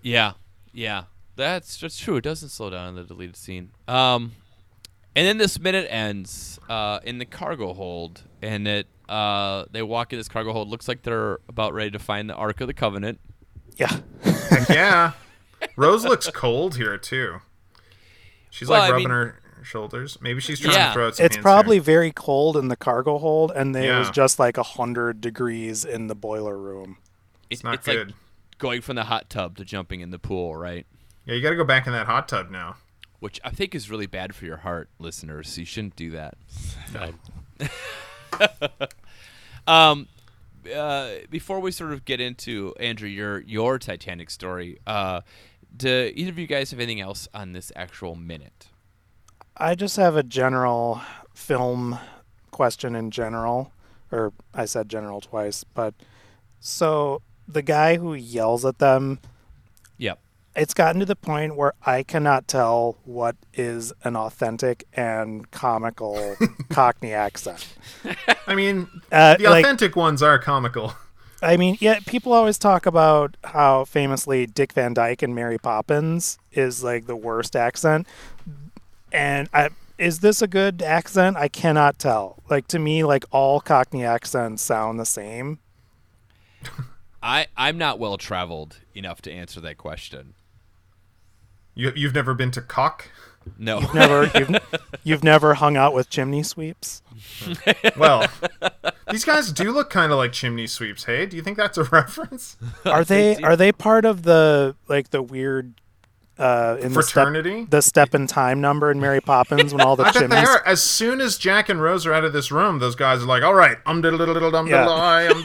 Yeah, 0.02 0.32
yeah, 0.72 1.04
that's 1.36 1.78
that's 1.80 1.98
true. 1.98 2.16
It 2.16 2.24
doesn't 2.24 2.50
slow 2.50 2.70
down 2.70 2.88
in 2.88 2.94
the 2.96 3.04
deleted 3.04 3.36
scene. 3.36 3.70
Um, 3.88 4.32
and 5.14 5.26
then 5.26 5.38
this 5.38 5.58
minute 5.60 5.86
ends 5.90 6.58
uh, 6.68 6.98
in 7.04 7.18
the 7.18 7.24
cargo 7.24 7.72
hold, 7.72 8.22
and 8.42 8.66
it 8.66 8.86
uh, 9.08 9.64
they 9.70 9.82
walk 9.82 10.12
in 10.12 10.18
this 10.18 10.28
cargo 10.28 10.52
hold. 10.52 10.68
Looks 10.68 10.88
like 10.88 11.02
they're 11.02 11.38
about 11.48 11.72
ready 11.74 11.90
to 11.92 11.98
find 11.98 12.28
the 12.28 12.34
Ark 12.34 12.60
of 12.60 12.66
the 12.66 12.74
Covenant. 12.74 13.20
Yeah. 13.76 14.00
Heck 14.24 14.68
yeah 14.68 15.12
rose 15.76 16.04
looks 16.04 16.28
cold 16.30 16.76
here 16.76 16.98
too 16.98 17.40
she's 18.50 18.68
Well, 18.68 18.80
like 18.80 18.88
I 18.88 18.92
rubbing 18.92 19.04
mean- 19.08 19.10
her 19.16 19.40
shoulders 19.64 20.18
maybe 20.20 20.40
she's 20.40 20.60
trying 20.60 20.74
Yeah. 20.74 20.88
to 20.88 20.92
throw 20.92 21.06
out 21.08 21.16
some 21.16 21.26
It's 21.26 21.36
hints 21.36 21.42
probably 21.42 21.76
here. 21.76 21.82
very 21.84 22.12
cold 22.12 22.56
in 22.56 22.68
the 22.68 22.76
cargo 22.76 23.18
hold, 23.18 23.50
and 23.52 23.74
it 23.76 23.96
was 23.96 24.10
just 24.10 24.38
like 24.38 24.56
a 24.58 24.62
hundred 24.62 25.20
degrees 25.20 25.84
in 25.84 26.06
the 26.08 26.14
boiler 26.14 26.56
room. 26.58 26.98
It- 27.50 27.54
it's 27.54 27.64
not 27.64 27.74
it's 27.74 27.86
good 27.86 28.06
like 28.08 28.16
going 28.58 28.80
from 28.80 28.96
the 28.96 29.04
hot 29.04 29.28
tub 29.30 29.56
to 29.58 29.64
jumping 29.64 30.00
in 30.00 30.10
the 30.10 30.18
pool, 30.18 30.56
right? 30.56 30.86
yeah 31.26 31.34
you 31.34 31.40
gotta 31.42 31.56
go 31.56 31.64
back 31.64 31.86
in 31.86 31.92
that 31.92 32.06
hot 32.06 32.28
tub 32.28 32.50
now 32.50 32.76
Which 33.20 33.40
I 33.44 33.50
think 33.50 33.74
is 33.74 33.88
really 33.88 34.06
bad 34.06 34.34
for 34.34 34.44
your 34.46 34.56
heart, 34.58 34.88
listeners. 34.98 35.56
You 35.56 35.64
shouldn't 35.64 35.94
do 35.96 36.10
that. 36.10 36.34
I- 36.96 37.14
Um, 39.66 40.08
uh, 40.74 41.10
before 41.30 41.60
we 41.60 41.70
sort 41.70 41.92
of 41.92 42.04
get 42.04 42.20
into 42.20 42.74
Andrew 42.80 43.08
your 43.08 43.40
your 43.42 43.78
Titanic 43.78 44.28
story, 44.30 44.78
uh, 44.86 45.20
do 45.76 46.10
either 46.14 46.30
of 46.30 46.38
you 46.38 46.46
guys 46.48 46.70
have 46.72 46.80
anything 46.80 47.00
else 47.00 47.28
on 47.32 47.52
this 47.52 47.70
actual 47.76 48.16
minute? 48.16 48.66
I 49.56 49.74
just 49.74 49.96
have 49.96 50.16
a 50.16 50.22
general 50.22 51.00
film 51.34 51.98
question 52.50 52.94
in 52.94 53.10
general, 53.10 53.72
or 54.10 54.32
I 54.54 54.64
said 54.64 54.88
general 54.88 55.20
twice, 55.20 55.64
but 55.64 55.94
so 56.60 57.22
the 57.48 57.62
guy 57.62 57.96
who 57.96 58.14
yells 58.14 58.64
at 58.64 58.78
them, 58.78 59.18
Yep. 59.98 60.18
it's 60.56 60.74
gotten 60.74 61.00
to 61.00 61.06
the 61.06 61.16
point 61.16 61.56
where 61.56 61.74
I 61.84 62.02
cannot 62.02 62.48
tell 62.48 62.98
what 63.04 63.36
is 63.54 63.92
an 64.04 64.16
authentic 64.16 64.84
and 64.94 65.50
comical 65.50 66.36
Cockney 66.70 67.12
accent. 67.12 67.66
I 68.46 68.54
mean, 68.54 68.88
Uh, 69.10 69.36
the 69.36 69.44
like- 69.44 69.64
authentic 69.64 69.96
ones 69.96 70.22
are 70.22 70.38
comical. 70.38 70.94
I 71.44 71.56
mean, 71.56 71.76
yeah, 71.80 71.98
people 72.06 72.32
always 72.32 72.56
talk 72.56 72.86
about 72.86 73.36
how 73.42 73.84
famously 73.84 74.46
Dick 74.46 74.72
Van 74.74 74.94
Dyke 74.94 75.22
and 75.22 75.34
Mary 75.34 75.58
Poppins 75.58 76.38
is 76.52 76.84
like 76.84 77.06
the 77.06 77.16
worst 77.16 77.56
accent. 77.56 78.06
And 79.12 79.48
I, 79.52 79.68
is 79.98 80.20
this 80.20 80.42
a 80.42 80.48
good 80.48 80.82
accent? 80.82 81.36
I 81.36 81.48
cannot 81.48 81.98
tell. 81.98 82.42
Like 82.48 82.66
to 82.68 82.78
me, 82.78 83.04
like 83.04 83.24
all 83.30 83.60
Cockney 83.60 84.04
accents 84.04 84.62
sound 84.62 84.98
the 84.98 85.06
same. 85.06 85.58
I 87.22 87.46
I'm 87.56 87.78
not 87.78 87.98
well 87.98 88.18
traveled 88.18 88.78
enough 88.94 89.22
to 89.22 89.32
answer 89.32 89.60
that 89.60 89.78
question. 89.78 90.34
You, 91.74 91.92
you've 91.94 92.14
never 92.14 92.34
been 92.34 92.50
to 92.52 92.60
Cock? 92.60 93.10
No. 93.58 93.80
Never, 93.92 94.30
you've, 94.38 94.56
you've 95.04 95.24
never 95.24 95.54
hung 95.54 95.76
out 95.76 95.94
with 95.94 96.10
chimney 96.10 96.42
sweeps. 96.42 97.02
Well, 97.96 98.26
these 99.10 99.24
guys 99.24 99.52
do 99.52 99.72
look 99.72 99.90
kind 99.90 100.12
of 100.12 100.18
like 100.18 100.32
chimney 100.32 100.66
sweeps. 100.66 101.04
Hey, 101.04 101.26
do 101.26 101.36
you 101.36 101.42
think 101.42 101.56
that's 101.56 101.78
a 101.78 101.84
reference? 101.84 102.56
Are 102.84 103.04
they 103.04 103.36
are 103.36 103.56
they 103.56 103.72
part 103.72 104.04
of 104.04 104.22
the 104.22 104.76
like 104.88 105.10
the 105.10 105.22
weird 105.22 105.74
uh 106.38 106.76
in 106.80 106.92
the 106.92 107.02
step, 107.02 107.24
Fraternity? 107.24 107.66
the 107.68 107.82
step 107.82 108.14
in 108.14 108.26
time 108.26 108.60
number 108.60 108.90
in 108.90 108.98
Mary 109.00 109.20
Poppins 109.20 109.72
when 109.74 109.82
all 109.82 109.96
the 109.96 110.04
I 110.06 110.12
bet 110.12 110.30
they 110.30 110.36
are. 110.38 110.66
As 110.66 110.80
soon 110.82 111.20
as 111.20 111.36
Jack 111.36 111.68
and 111.68 111.80
Rose 111.82 112.06
are 112.06 112.12
out 112.14 112.24
of 112.24 112.32
this 112.32 112.50
room, 112.50 112.78
those 112.78 112.94
guys 112.94 113.22
are 113.22 113.26
like, 113.26 113.42
"All 113.42 113.54
right, 113.54 113.76
um 113.86 114.00
diddle 114.00 114.18
diddle 114.18 114.50
dum 114.50 114.66
diddle 114.66 114.90
um 114.90 115.42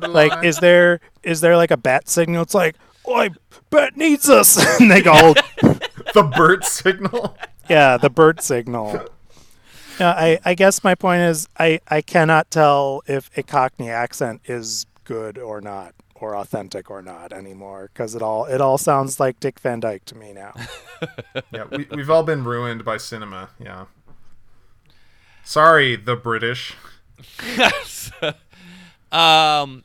diddle 0.00 0.10
like 0.12 0.44
is 0.44 0.58
there 0.58 1.00
is 1.22 1.40
there 1.40 1.56
like 1.56 1.70
a 1.70 1.76
bat 1.76 2.08
signal? 2.08 2.42
It's 2.42 2.54
like 2.54 2.76
oi 3.08 3.30
bat 3.70 3.96
needs 3.96 4.28
us. 4.28 4.58
And 4.80 4.90
they 4.90 5.00
go 5.02 5.34
the 6.14 6.30
Bert 6.36 6.64
signal? 6.64 7.36
yeah 7.68 7.96
the 7.96 8.10
bird 8.10 8.40
signal. 8.42 8.92
Yeah 9.98 10.10
i 10.12 10.38
i 10.44 10.54
guess 10.54 10.82
my 10.82 10.94
point 10.94 11.22
is 11.22 11.46
i 11.58 11.78
i 11.88 12.00
cannot 12.00 12.50
tell 12.50 13.02
if 13.06 13.30
a 13.36 13.42
cockney 13.42 13.88
accent 13.90 14.40
is 14.46 14.86
good 15.04 15.38
or 15.38 15.60
not 15.60 15.94
or 16.22 16.36
authentic 16.36 16.90
or 16.90 17.02
not 17.02 17.32
anymore 17.32 17.90
because 17.92 18.14
it 18.14 18.22
all 18.22 18.44
it 18.46 18.60
all 18.60 18.76
sounds 18.78 19.18
like 19.20 19.38
dick 19.40 19.58
van 19.60 19.80
dyke 19.80 20.04
to 20.04 20.14
me 20.16 20.32
now 20.32 20.52
Yeah, 21.52 21.64
we, 21.70 21.86
we've 21.90 22.10
all 22.10 22.22
been 22.22 22.44
ruined 22.44 22.84
by 22.84 22.96
cinema. 22.98 23.50
Yeah. 23.58 23.86
Sorry, 25.44 25.96
the 25.96 26.14
British. 26.14 26.74
um, 29.12 29.84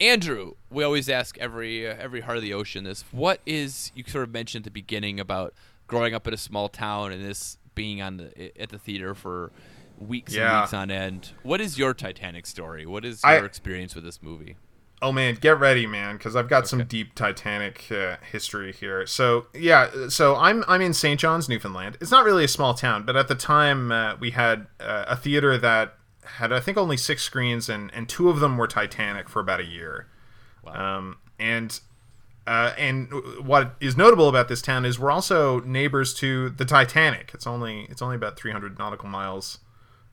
Andrew, 0.00 0.52
we 0.70 0.84
always 0.84 1.08
ask 1.08 1.36
every 1.38 1.88
uh, 1.88 1.94
every 1.98 2.20
heart 2.20 2.36
of 2.36 2.42
the 2.42 2.54
ocean 2.54 2.84
this. 2.84 3.04
What 3.10 3.40
is 3.46 3.90
you 3.94 4.04
sort 4.06 4.24
of 4.24 4.32
mentioned 4.32 4.62
at 4.62 4.64
the 4.64 4.70
beginning 4.70 5.18
about 5.20 5.52
growing 5.86 6.14
up 6.14 6.26
in 6.26 6.34
a 6.34 6.38
small 6.38 6.68
town 6.68 7.12
and 7.12 7.24
this 7.24 7.58
being 7.74 8.00
on 8.00 8.18
the 8.18 8.60
at 8.60 8.70
the 8.70 8.78
theater 8.78 9.14
for 9.14 9.50
weeks 9.98 10.34
Yeah. 10.34 10.50
and 10.52 10.60
weeks 10.62 10.74
on 10.74 10.90
end. 10.90 11.30
What 11.42 11.60
is 11.60 11.78
your 11.78 11.92
Titanic 11.94 12.46
story? 12.46 12.86
What 12.86 13.04
is 13.04 13.20
I- 13.24 13.36
your 13.36 13.46
experience 13.46 13.94
with 13.94 14.04
this 14.04 14.22
movie? 14.22 14.56
Oh 15.02 15.12
man, 15.12 15.36
get 15.36 15.58
ready, 15.58 15.86
man, 15.86 16.16
because 16.16 16.36
I've 16.36 16.48
got 16.48 16.68
some 16.68 16.84
deep 16.84 17.14
Titanic 17.14 17.90
uh, 17.90 18.16
history 18.30 18.72
here. 18.72 19.06
So 19.06 19.46
yeah, 19.54 20.08
so 20.08 20.36
I'm 20.36 20.64
I'm 20.68 20.82
in 20.82 20.92
St. 20.92 21.18
John's, 21.18 21.48
Newfoundland. 21.48 21.96
It's 22.00 22.10
not 22.10 22.24
really 22.24 22.44
a 22.44 22.48
small 22.48 22.74
town, 22.74 23.04
but 23.04 23.16
at 23.16 23.28
the 23.28 23.34
time 23.34 23.90
uh, 23.90 24.16
we 24.16 24.32
had 24.32 24.66
uh, 24.78 25.06
a 25.08 25.16
theater 25.16 25.56
that 25.56 25.94
had 26.24 26.52
I 26.52 26.60
think 26.60 26.76
only 26.76 26.96
six 26.96 27.22
screens, 27.22 27.68
and 27.68 27.90
and 27.94 28.08
two 28.08 28.28
of 28.28 28.40
them 28.40 28.58
were 28.58 28.66
Titanic 28.66 29.28
for 29.28 29.40
about 29.40 29.60
a 29.60 29.64
year. 29.64 30.06
Um, 30.66 31.16
and 31.38 31.80
uh, 32.46 32.74
and 32.76 33.10
what 33.44 33.76
is 33.80 33.96
notable 33.96 34.28
about 34.28 34.48
this 34.48 34.60
town 34.60 34.84
is 34.84 34.98
we're 34.98 35.10
also 35.10 35.60
neighbors 35.60 36.12
to 36.14 36.50
the 36.50 36.64
Titanic. 36.64 37.30
It's 37.32 37.46
only 37.46 37.86
it's 37.90 38.02
only 38.02 38.16
about 38.16 38.36
300 38.36 38.78
nautical 38.78 39.08
miles 39.08 39.58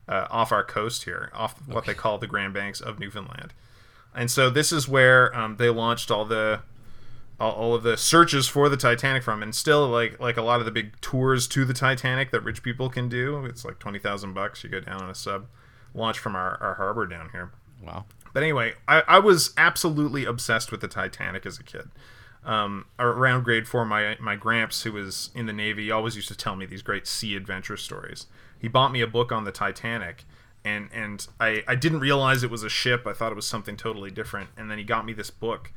uh, 0.08 0.28
off 0.30 0.52
our 0.52 0.64
coast 0.64 1.04
here, 1.04 1.30
off 1.34 1.56
what 1.68 1.86
they 1.86 1.94
call 1.94 2.18
the 2.18 2.28
Grand 2.28 2.54
Banks 2.54 2.80
of 2.80 3.00
Newfoundland. 3.00 3.54
And 4.18 4.32
so 4.32 4.50
this 4.50 4.72
is 4.72 4.88
where 4.90 5.34
um, 5.38 5.58
they 5.58 5.70
launched 5.70 6.10
all 6.10 6.26
the 6.26 6.62
all, 7.40 7.52
all 7.52 7.76
of 7.76 7.84
the 7.84 7.96
searches 7.96 8.48
for 8.48 8.68
the 8.68 8.76
Titanic 8.76 9.22
from, 9.22 9.44
and 9.44 9.54
still 9.54 9.88
like 9.88 10.20
like 10.20 10.38
a 10.38 10.42
lot 10.42 10.60
of 10.60 10.66
the 10.66 10.72
big 10.72 11.00
tours 11.02 11.48
to 11.50 11.64
the 11.66 11.74
Titanic 11.74 12.32
that 12.32 12.42
rich 12.42 12.64
people 12.64 12.90
can 12.90 13.08
do. 13.10 13.46
It's 13.46 13.64
like 13.64 13.78
twenty 13.78 14.00
thousand 14.00 14.34
bucks. 14.34 14.64
You 14.64 14.72
go 14.72 14.80
down 14.80 15.04
on 15.04 15.10
a 15.10 15.16
sub, 15.16 15.46
launch 15.94 16.18
from 16.18 16.36
our, 16.36 16.58
our 16.60 16.74
harbor 16.74 17.06
down 17.06 17.30
here. 17.32 17.52
Wow. 17.82 18.06
But 18.34 18.42
anyway, 18.42 18.74
I, 18.88 19.04
I 19.08 19.20
was 19.20 19.54
absolutely 19.56 20.26
obsessed 20.26 20.72
with 20.72 20.82
the 20.82 20.88
Titanic 20.88 21.46
as 21.46 21.60
a 21.60 21.64
kid. 21.64 21.90
Um, 22.44 22.86
around 22.98 23.44
grade 23.44 23.68
four, 23.68 23.86
my 23.86 24.18
my 24.20 24.36
gramps, 24.36 24.82
who 24.82 24.94
was 24.94 25.30
in 25.36 25.46
the 25.46 25.54
Navy, 25.54 25.92
always 25.92 26.16
used 26.16 26.30
to 26.30 26.36
tell 26.36 26.56
me 26.56 26.66
these 26.66 26.82
great 26.82 27.06
sea 27.06 27.36
adventure 27.36 27.78
stories. 27.78 28.26
He 28.58 28.68
bought 28.68 28.92
me 28.92 29.02
a 29.02 29.08
book 29.08 29.32
on 29.32 29.44
the 29.44 29.52
Titanic, 29.52 30.26
and 30.68 30.90
and 30.94 31.28
I, 31.40 31.64
I 31.68 31.76
didn't 31.76 32.00
realize 32.00 32.44
it 32.44 32.52
was 32.52 32.64
a 32.64 32.70
ship. 32.70 33.08
I 33.08 33.14
thought 33.14 33.32
it 33.32 33.36
was 33.36 33.48
something 33.48 33.78
totally 33.78 34.12
different. 34.12 34.50
And 34.58 34.70
then 34.70 34.78
he 34.78 34.84
got 34.84 35.06
me 35.06 35.14
this 35.14 35.32
book, 35.32 35.72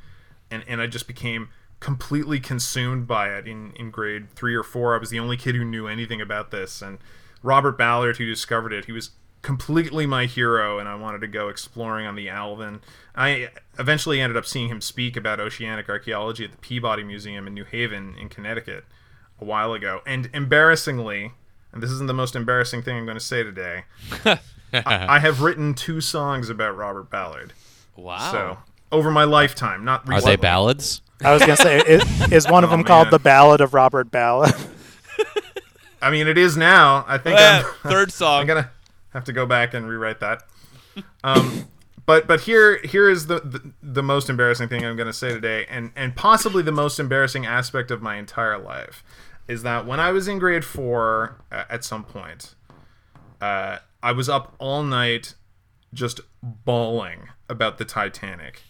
and, 0.49 0.63
and 0.67 0.81
I 0.81 0.87
just 0.87 1.07
became 1.07 1.49
completely 1.79 2.39
consumed 2.39 3.07
by 3.07 3.29
it. 3.29 3.47
In 3.47 3.71
in 3.75 3.89
grade 3.91 4.29
three 4.31 4.55
or 4.55 4.63
four, 4.63 4.95
I 4.95 4.99
was 4.99 5.09
the 5.09 5.19
only 5.19 5.37
kid 5.37 5.55
who 5.55 5.63
knew 5.63 5.87
anything 5.87 6.21
about 6.21 6.51
this. 6.51 6.81
And 6.81 6.99
Robert 7.41 7.77
Ballard, 7.77 8.17
who 8.17 8.25
discovered 8.25 8.73
it, 8.73 8.85
he 8.85 8.91
was 8.91 9.11
completely 9.41 10.05
my 10.05 10.25
hero, 10.25 10.77
and 10.77 10.87
I 10.87 10.95
wanted 10.95 11.21
to 11.21 11.27
go 11.27 11.47
exploring 11.47 12.05
on 12.05 12.15
the 12.15 12.29
Alvin. 12.29 12.81
I 13.15 13.49
eventually 13.79 14.21
ended 14.21 14.37
up 14.37 14.45
seeing 14.45 14.69
him 14.69 14.81
speak 14.81 15.17
about 15.17 15.39
oceanic 15.39 15.89
archaeology 15.89 16.45
at 16.45 16.51
the 16.51 16.57
Peabody 16.57 17.03
Museum 17.03 17.47
in 17.47 17.53
New 17.53 17.65
Haven, 17.65 18.15
in 18.19 18.29
Connecticut, 18.29 18.85
a 19.39 19.45
while 19.45 19.73
ago. 19.73 20.01
And 20.05 20.29
embarrassingly, 20.33 21.31
and 21.71 21.81
this 21.81 21.89
isn't 21.91 22.07
the 22.07 22.13
most 22.13 22.35
embarrassing 22.35 22.83
thing 22.83 22.97
I'm 22.97 23.05
going 23.05 23.17
to 23.17 23.23
say 23.23 23.43
today, 23.43 23.85
I, 24.73 25.15
I 25.15 25.19
have 25.19 25.41
written 25.41 25.73
two 25.73 26.01
songs 26.01 26.49
about 26.49 26.75
Robert 26.77 27.09
Ballard. 27.09 27.53
Wow. 27.95 28.31
So 28.31 28.57
over 28.91 29.11
my 29.11 29.23
lifetime, 29.25 29.83
not 29.85 30.01
Are 30.01 30.05
they 30.07 30.13
recently. 30.15 30.37
ballads? 30.37 31.01
i 31.23 31.31
was 31.31 31.41
gonna 31.41 31.55
say 31.55 31.77
is, 31.81 32.31
is 32.31 32.47
one 32.49 32.63
of 32.63 32.71
Oh, 32.71 32.77
them 32.77 32.83
called 32.83 33.11
the 33.11 33.19
ballad 33.19 33.61
of 33.61 33.75
robert 33.75 34.09
ballad 34.09 34.55
I 36.01 36.09
mean, 36.09 36.27
it 36.27 36.35
is 36.37 36.57
now. 36.57 37.05
I 37.07 37.19
think 37.19 37.39
Eh, 37.39 37.63
I'm, 37.83 37.91
third 37.91 38.11
I'm 38.21 38.47
gonna 38.47 38.71
have 39.13 39.23
to 39.25 39.33
go 39.33 39.45
back 39.45 39.75
and 39.75 39.87
rewrite 39.87 40.19
that. 40.21 40.41
Um, 41.23 41.67
but 42.07 42.27
but 42.27 42.41
here 42.41 42.79
here 42.83 43.07
is 43.07 43.27
the, 43.27 43.39
the 43.41 43.71
the 43.83 44.01
most 44.01 44.27
embarrassing 44.29 44.67
thing 44.67 44.83
I'm 44.83 44.97
gonna 44.97 45.13
say 45.13 45.29
today, 45.29 45.67
and 45.69 45.91
and 45.95 46.15
possibly 46.15 46.63
the 46.63 46.71
most 46.71 46.99
embarrassing 46.99 47.45
aspect 47.45 47.91
of 47.91 48.01
my 48.01 48.15
entire 48.15 48.57
life, 48.57 49.03
is 49.47 49.61
that 49.61 49.85
when 49.85 49.99
I 49.99 50.11
was 50.11 50.27
in 50.27 50.39
grade 50.39 50.65
four, 50.65 51.35
uh, 51.51 51.65
at 51.69 51.83
some 51.83 52.03
point, 52.03 52.55
uh, 53.39 53.77
I 54.03 54.11
was 54.13 54.29
up 54.29 54.55
all 54.59 54.83
night, 54.83 55.35
just 55.93 56.21
bawling 56.41 57.29
about 57.49 57.77
the 57.77 57.85
Titanic. 57.85 58.63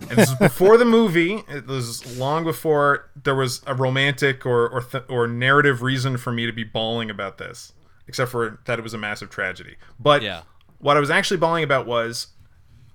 And 0.00 0.10
this 0.10 0.30
is 0.30 0.34
before 0.36 0.76
the 0.76 0.84
movie. 0.84 1.42
It 1.48 1.66
was 1.66 2.18
long 2.18 2.44
before 2.44 3.10
there 3.20 3.34
was 3.34 3.62
a 3.66 3.74
romantic 3.74 4.46
or 4.46 4.68
or, 4.68 4.82
th- 4.82 5.04
or 5.08 5.26
narrative 5.26 5.82
reason 5.82 6.16
for 6.16 6.32
me 6.32 6.46
to 6.46 6.52
be 6.52 6.62
bawling 6.64 7.10
about 7.10 7.38
this, 7.38 7.72
except 8.06 8.30
for 8.30 8.60
that 8.66 8.78
it 8.78 8.82
was 8.82 8.94
a 8.94 8.98
massive 8.98 9.28
tragedy. 9.28 9.76
But 9.98 10.22
Yeah. 10.22 10.42
what 10.78 10.96
I 10.96 11.00
was 11.00 11.10
actually 11.10 11.38
bawling 11.38 11.64
about 11.64 11.86
was 11.86 12.28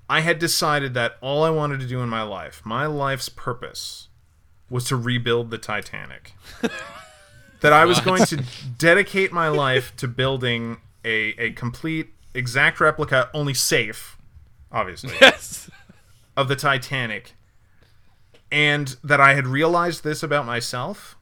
I 0.10 0.22
had 0.22 0.40
decided 0.40 0.94
that 0.94 1.18
all 1.22 1.44
I 1.44 1.50
wanted 1.50 1.80
to 1.82 1.88
do 1.88 2.00
in 2.02 2.08
my 2.10 2.24
life, 2.24 2.62
my 2.64 2.86
life's 2.86 3.28
purpose, 3.30 4.08
was 4.70 4.86
to 4.86 4.96
rebuild 4.96 5.52
the 5.52 5.58
Titanic. 5.58 6.34
that 7.62 7.74
I 7.74 7.84
was 7.86 8.00
going 8.02 8.24
to 8.26 8.44
dedicate 8.78 9.32
my 9.34 9.48
life 9.50 9.94
to 9.98 10.08
building 10.08 10.78
a, 11.06 11.34
a 11.40 11.52
complete, 11.52 12.14
exact 12.34 12.80
replica, 12.80 13.30
only 13.34 13.54
safe, 13.54 14.18
obviously, 14.72 15.14
Yes. 15.22 15.70
of 16.38 16.48
the 16.48 16.56
Titanic. 16.56 17.34
And 18.52 18.96
that 19.04 19.20
I 19.20 19.34
had 19.34 19.48
realized 19.48 20.04
this 20.04 20.22
about 20.22 20.46
myself, 20.46 21.16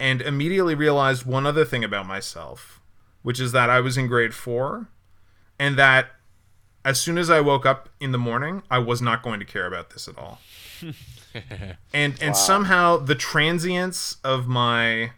and 0.00 0.20
immediately 0.20 0.74
realized 0.74 1.24
one 1.24 1.46
other 1.46 1.64
thing 1.64 1.84
about 1.84 2.06
myself, 2.06 2.80
which 3.22 3.38
is 3.38 3.52
that 3.52 3.70
I 3.70 3.80
was 3.80 3.96
in 3.96 4.08
grade 4.08 4.34
four, 4.34 4.88
and 5.58 5.76
that 5.78 6.08
as 6.84 7.00
soon 7.00 7.18
as 7.18 7.30
I 7.30 7.40
woke 7.40 7.64
up 7.64 7.88
in 8.00 8.10
the 8.10 8.18
morning, 8.18 8.64
I 8.68 8.78
was 8.78 9.00
not 9.00 9.22
going 9.22 9.38
to 9.38 9.46
care 9.46 9.66
about 9.66 9.90
this 9.90 10.08
at 10.08 10.18
all. 10.18 10.40
and 11.94 12.20
and 12.20 12.36
somehow 12.36 12.96
the 12.96 13.14
transience 13.14 14.16
of 14.24 14.48
my 14.48 15.12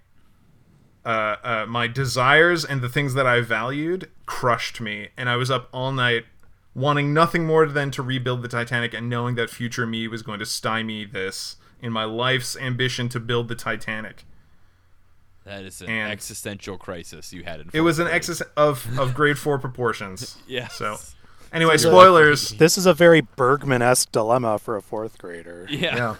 uh, 1.04 1.36
uh, 1.42 1.66
my 1.68 1.86
desires 1.86 2.64
and 2.64 2.80
the 2.80 2.88
things 2.88 3.14
that 3.14 3.26
I 3.26 3.40
valued 3.40 4.10
crushed 4.26 4.80
me, 4.80 5.08
and 5.16 5.28
I 5.28 5.36
was 5.36 5.50
up 5.50 5.68
all 5.72 5.92
night 5.92 6.24
wanting 6.74 7.14
nothing 7.14 7.46
more 7.46 7.66
than 7.66 7.90
to 7.92 8.02
rebuild 8.02 8.42
the 8.42 8.48
Titanic 8.48 8.92
and 8.94 9.08
knowing 9.08 9.34
that 9.36 9.48
future 9.50 9.86
me 9.86 10.08
was 10.08 10.22
going 10.22 10.38
to 10.40 10.46
stymie 10.46 11.04
this 11.04 11.56
in 11.80 11.92
my 11.92 12.04
life's 12.04 12.56
ambition 12.56 13.08
to 13.10 13.20
build 13.20 13.48
the 13.48 13.54
Titanic. 13.54 14.24
That 15.44 15.64
is 15.64 15.80
an 15.82 15.88
And- 15.90 16.10
existential 16.10 16.78
crisis 16.78 17.32
you 17.32 17.44
had 17.44 17.60
in 17.60 17.70
It 17.72 17.82
was 17.82 17.98
an 17.98 18.06
fourth 18.06 18.16
excess 18.16 18.42
of, 18.56 18.98
of 18.98 19.14
grade 19.14 19.38
four 19.38 19.58
proportions. 19.58 20.38
yeah. 20.48 20.68
So, 20.68 20.96
anyway, 21.52 21.76
spoilers. 21.76 22.48
this 22.50 22.78
is 22.78 22.86
a 22.86 22.94
very 22.94 23.20
bergman-esque 23.20 24.10
dilemma 24.10 24.58
for 24.58 24.76
a 24.76 24.82
fourth 24.82 25.18
grader 25.18 25.66
Yeah. 25.68 25.96
yeah. 25.96 26.16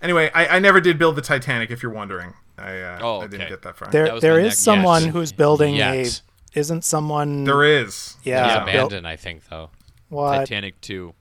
Anyway, 0.00 0.30
I, 0.32 0.56
I 0.56 0.58
never 0.60 0.80
did 0.80 0.98
build 0.98 1.16
the 1.16 1.20
Titanic. 1.22 1.70
If 1.70 1.82
you're 1.82 1.92
wondering, 1.92 2.32
I 2.60 2.80
uh, 2.80 2.98
Oh, 3.02 3.20
I 3.22 3.26
didn't 3.26 3.48
get 3.48 3.62
that 3.62 3.76
far. 3.76 3.88
There, 3.90 4.04
That 4.06 4.14
was 4.14 4.22
there 4.22 4.34
my 4.34 4.38
is 4.40 4.44
next- 4.46 4.58
someone 4.60 5.04
yes. 5.04 5.12
who's 5.12 5.32
building 5.32 5.74
Yes. 5.76 6.22
a. 6.54 6.58
Isn't 6.58 6.84
someone? 6.84 7.44
there 7.44 7.62
is. 7.64 8.16
Yeah. 8.24 8.44
It's 8.44 8.54
built- 8.72 8.86
abandoned, 8.92 9.06
I 9.06 9.16
think, 9.16 9.48
though. 9.48 9.70
what? 10.08 10.36
Titanic 10.38 10.80
2. 10.80 11.14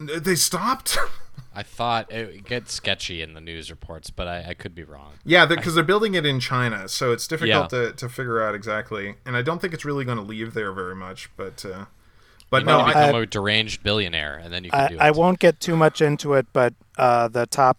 They 0.00 0.34
stopped. 0.34 0.98
I 1.54 1.62
thought 1.64 2.12
it 2.12 2.44
gets 2.44 2.72
sketchy 2.72 3.20
in 3.20 3.34
the 3.34 3.40
news 3.40 3.68
reports, 3.70 4.10
but 4.10 4.28
I, 4.28 4.50
I 4.50 4.54
could 4.54 4.74
be 4.76 4.84
wrong. 4.84 5.14
yeah, 5.24 5.44
because 5.44 5.74
they're 5.74 5.82
building 5.82 6.14
it 6.14 6.24
in 6.24 6.38
China, 6.38 6.88
so 6.88 7.10
it's 7.10 7.26
difficult 7.26 7.72
Yeah. 7.72 7.78
to, 7.86 7.92
to 7.92 8.08
figure 8.08 8.40
out 8.40 8.54
exactly. 8.54 9.16
And 9.26 9.36
I 9.36 9.42
don't 9.42 9.60
think 9.60 9.74
it's 9.74 9.84
really 9.84 10.04
going 10.04 10.18
to 10.18 10.22
leave 10.22 10.54
there 10.54 10.70
very 10.72 10.94
much. 10.94 11.30
But 11.36 11.64
uh, 11.64 11.86
but 12.50 12.60
You 12.62 12.66
no, 12.66 12.80
I, 12.80 12.88
become 12.88 13.14
a 13.22 13.26
deranged 13.26 13.82
billionaire, 13.82 14.36
and 14.36 14.52
then 14.52 14.62
you 14.64 14.70
can 14.70 14.80
I, 14.80 14.88
do 14.88 14.94
it. 14.94 15.00
I 15.00 15.10
won't 15.10 15.40
get 15.40 15.58
too 15.58 15.74
much 15.76 16.00
into 16.00 16.34
it, 16.34 16.46
but 16.52 16.74
uh, 16.96 17.26
the 17.26 17.46
top 17.46 17.78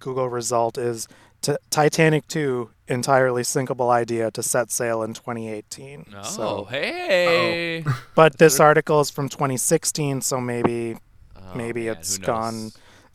Google 0.00 0.28
result 0.28 0.76
is 0.76 1.06
t- 1.42 1.56
Titanic 1.70 2.26
2 2.28 2.70
entirely 2.88 3.42
sinkable 3.42 3.90
idea 3.90 4.30
to 4.32 4.42
set 4.42 4.70
sail 4.70 5.02
in 5.02 5.14
2018. 5.14 6.06
Oh, 6.16 6.22
so, 6.22 6.64
hey. 6.64 7.84
but 8.14 8.38
this 8.38 8.58
article 8.60 9.00
is 9.00 9.10
from 9.10 9.28
2016, 9.28 10.20
so 10.22 10.40
maybe 10.40 10.96
Oh, 11.36 11.56
maybe 11.56 11.86
man, 11.86 11.96
it's 11.96 12.16
who 12.16 12.20
knows? 12.22 12.26
gone. 12.26 12.70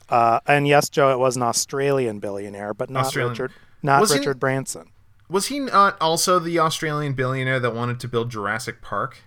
Uh, 0.10 0.40
and 0.48 0.68
yes, 0.68 0.90
Joe, 0.90 1.12
it 1.12 1.20
was 1.20 1.36
an 1.36 1.44
Australian 1.44 2.20
billionaire, 2.20 2.74
but 2.74 2.90
not 2.90 3.06
Australian. 3.06 3.32
Richard, 3.34 3.52
not 3.84 4.02
Was 4.02 4.12
he- 4.14 4.20
Richard 4.20 4.40
Branson. 4.40 4.90
was 5.30 5.48
he 5.48 5.60
not 5.60 6.00
also 6.02 6.38
the 6.40 6.60
Australian 6.60 7.14
billionaire 7.14 7.60
that 7.60 7.74
wanted 7.74 8.00
to 8.02 8.08
build 8.08 8.30
Jurassic 8.32 8.82
Park? 8.82 9.18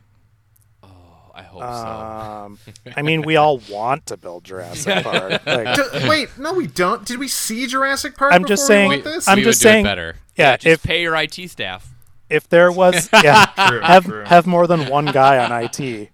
I 1.38 1.42
hope 1.42 1.60
so. 1.60 1.66
Um, 1.68 2.58
I 2.96 3.02
mean, 3.02 3.22
we 3.22 3.36
all 3.36 3.58
want 3.70 4.06
to 4.06 4.16
build 4.16 4.42
Jurassic 4.44 5.04
Park. 5.04 5.40
Like, 5.46 5.76
D- 5.76 6.08
wait, 6.08 6.36
no, 6.36 6.52
we 6.52 6.66
don't. 6.66 7.04
Did 7.04 7.18
we 7.20 7.28
see 7.28 7.66
Jurassic 7.68 8.16
Park? 8.16 8.32
I'm 8.32 8.44
just 8.44 8.66
before 8.68 8.88
we 8.88 8.94
saying- 8.94 9.04
this? 9.04 9.28
I'm 9.28 9.36
we 9.38 9.44
just 9.44 9.60
saying- 9.60 9.84
better. 9.84 10.14
so. 10.14 10.20
yeah, 10.36 10.56
Just 10.56 10.66
if 10.66 10.82
pay 10.82 11.02
your 11.02 11.14
IT 11.14 11.34
staff. 11.48 11.88
if 12.28 12.48
there 12.48 12.72
was, 12.72 13.08
yeah, 13.22 13.46
True, 13.68 13.80
have 13.80 14.04
true. 14.04 14.24
have 14.24 14.46
more 14.46 14.66
than 14.66 14.88
one 14.88 15.06
guy 15.06 15.38
on 15.38 15.52
IT. 15.64 16.10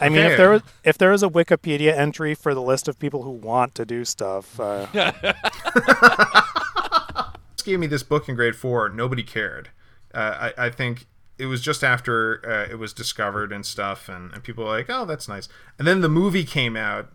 I 0.00 0.08
mean, 0.10 0.18
Okay. 0.20 0.30
if 0.32 0.36
there 0.36 0.50
was 0.50 0.62
if 0.84 0.98
there 0.98 1.10
was 1.10 1.22
a 1.22 1.28
Wikipedia 1.28 1.92
entry 1.96 2.34
for 2.34 2.54
the 2.54 2.62
list 2.62 2.86
of 2.88 2.98
people 2.98 3.22
who 3.24 3.30
want 3.30 3.74
to 3.76 3.84
do 3.84 4.04
stuff, 4.04 4.58
uh, 4.60 4.86
gave 7.64 7.80
me 7.80 7.86
this 7.86 8.02
book 8.02 8.28
in 8.28 8.34
grade 8.34 8.56
four. 8.56 8.88
Nobody 8.88 9.22
cared. 9.22 9.70
Uh, 10.14 10.50
I, 10.56 10.66
I 10.66 10.70
think 10.70 11.06
it 11.38 11.46
was 11.46 11.60
just 11.60 11.84
after 11.84 12.42
uh, 12.44 12.70
it 12.70 12.78
was 12.78 12.92
discovered 12.92 13.52
and 13.52 13.64
stuff, 13.64 14.08
and, 14.08 14.32
and 14.32 14.42
people 14.42 14.64
were 14.64 14.70
like, 14.70 14.86
"Oh, 14.88 15.04
that's 15.04 15.28
nice." 15.28 15.48
And 15.78 15.86
then 15.86 16.00
the 16.00 16.08
movie 16.08 16.44
came 16.44 16.76
out, 16.76 17.10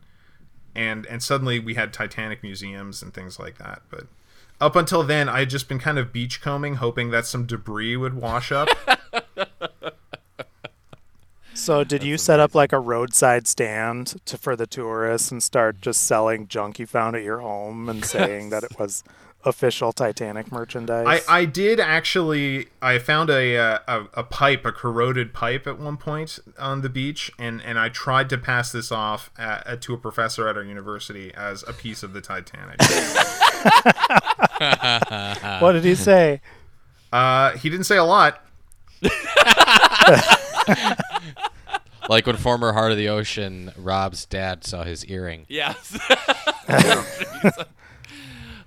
and 0.73 1.05
and 1.07 1.21
suddenly 1.21 1.59
we 1.59 1.75
had 1.75 1.93
Titanic 1.93 2.41
museums 2.41 3.01
and 3.01 3.13
things 3.13 3.39
like 3.39 3.57
that. 3.57 3.81
But 3.89 4.07
up 4.61 4.75
until 4.75 5.03
then, 5.03 5.27
I 5.27 5.39
had 5.39 5.49
just 5.49 5.67
been 5.67 5.79
kind 5.79 5.99
of 5.99 6.13
beachcombing, 6.13 6.75
hoping 6.75 7.11
that 7.11 7.25
some 7.25 7.45
debris 7.45 7.97
would 7.97 8.13
wash 8.13 8.51
up. 8.51 8.69
so 11.53 11.83
did 11.83 12.01
you 12.01 12.17
set 12.17 12.39
up 12.39 12.55
like 12.55 12.71
a 12.71 12.79
roadside 12.79 13.47
stand 13.47 14.15
to 14.25 14.37
for 14.37 14.55
the 14.55 14.65
tourists 14.65 15.31
and 15.31 15.43
start 15.43 15.81
just 15.81 16.05
selling 16.05 16.47
junk 16.47 16.79
you 16.79 16.85
found 16.87 17.15
at 17.15 17.23
your 17.23 17.39
home 17.39 17.89
and 17.89 18.05
saying 18.05 18.51
that 18.51 18.63
it 18.63 18.71
was 18.79 19.03
official 19.45 19.91
Titanic 19.93 20.51
merchandise? 20.51 21.23
I, 21.27 21.39
I 21.41 21.45
did 21.45 21.79
actually. 21.79 22.67
I 22.81 22.99
found 22.99 23.29
a, 23.29 23.57
uh, 23.57 23.79
a 23.87 24.03
a 24.13 24.23
pipe, 24.23 24.65
a 24.65 24.71
corroded 24.71 25.33
pipe, 25.33 25.67
at 25.67 25.79
one 25.79 25.97
point 25.97 26.39
on 26.57 26.81
the 26.81 26.89
beach, 26.89 27.31
and 27.37 27.61
and 27.61 27.77
I 27.79 27.89
tried 27.89 28.29
to 28.29 28.37
pass 28.37 28.71
this 28.71 28.91
off 28.91 29.31
at, 29.37 29.65
at- 29.67 29.81
to 29.83 29.93
a 29.93 29.97
professor 29.97 30.47
at 30.47 30.57
our 30.57 30.63
university 30.63 31.33
as 31.33 31.63
a 31.67 31.73
piece 31.73 32.03
of 32.03 32.13
the 32.13 32.21
Titanic. 32.21 32.81
what 35.61 35.73
did 35.73 35.83
he 35.83 35.95
say? 35.95 36.41
uh, 37.11 37.51
he 37.57 37.69
didn't 37.69 37.85
say 37.85 37.97
a 37.97 38.03
lot. 38.03 38.43
Like 42.09 42.27
when 42.27 42.35
former 42.35 42.73
Heart 42.73 42.91
of 42.91 42.97
the 42.97 43.07
Ocean 43.09 43.71
Rob's 43.77 44.25
dad 44.25 44.65
saw 44.65 44.83
his 44.83 45.05
earring. 45.05 45.45
Yes. 45.47 45.97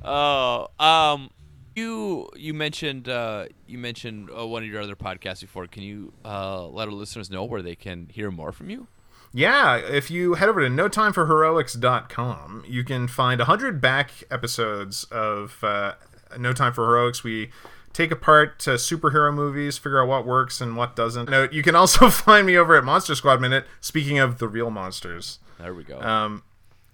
oh, 0.07 0.69
um, 0.79 1.31
you 1.75 2.29
you 2.37 2.55
mentioned 2.55 3.09
uh, 3.09 3.47
you 3.67 3.79
mentioned 3.79 4.31
uh, 4.37 4.47
one 4.47 4.63
of 4.63 4.69
your 4.69 4.81
other 4.81 4.97
podcasts 4.97 5.41
before. 5.43 5.67
Can 5.67 5.83
you 5.83 6.13
uh, 6.25 6.67
let 6.67 6.89
our 6.89 6.95
listeners 6.95 7.31
know 7.31 7.45
where 7.45 7.63
they 7.63 7.77
can 7.77 8.09
hear 8.11 8.31
more 8.31 8.53
from 8.53 8.71
you? 8.71 8.89
Yeah, 9.33 9.77
if 9.77 10.11
you 10.11 10.35
head 10.35 10.49
over 10.49 10.67
to 10.67 10.69
notimeforheroics.com, 10.69 12.65
you 12.67 12.85
can 12.85 13.07
find 13.07 13.39
100 13.39 13.81
back 13.83 14.11
episodes 14.31 15.05
of 15.05 15.63
uh, 15.63 15.95
No 16.39 16.55
Time 16.55 16.73
for 16.73 16.87
Heroics. 16.87 17.23
We 17.23 17.51
take 17.93 18.11
apart 18.11 18.67
uh, 18.67 18.73
superhero 18.73 19.35
movies, 19.35 19.77
figure 19.77 20.03
out 20.03 20.09
what 20.09 20.25
works 20.25 20.61
and 20.63 20.77
what 20.77 20.97
doesn't. 20.97 21.29
No, 21.29 21.49
you 21.51 21.63
can 21.63 21.75
also 21.75 22.09
find 22.11 22.47
me 22.47 22.57
over 22.57 22.77
at 22.77 22.85
Monster 22.85 23.15
Squad 23.15 23.41
Minute, 23.41 23.67
speaking 23.81 24.19
of 24.19 24.39
the 24.39 24.49
real 24.49 24.71
monsters. 24.71 25.39
There 25.59 25.75
we 25.75 25.85
go. 25.85 26.01
Um, 26.01 26.43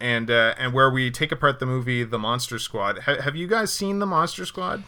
and 0.03 0.31
uh, 0.31 0.55
and 0.59 0.75
where 0.75 0.91
we 0.91 1.11
take 1.11 1.33
apart 1.33 1.59
the 1.61 1.67
movie 1.67 2.05
The 2.05 2.19
Monster 2.19 2.59
Squad. 2.59 2.99
Ha- 3.01 3.23
have 3.23 3.37
you 3.37 3.47
guys 3.47 3.73
seen 3.73 3.99
The 4.01 4.07
Monster 4.07 4.45
Squad? 4.45 4.83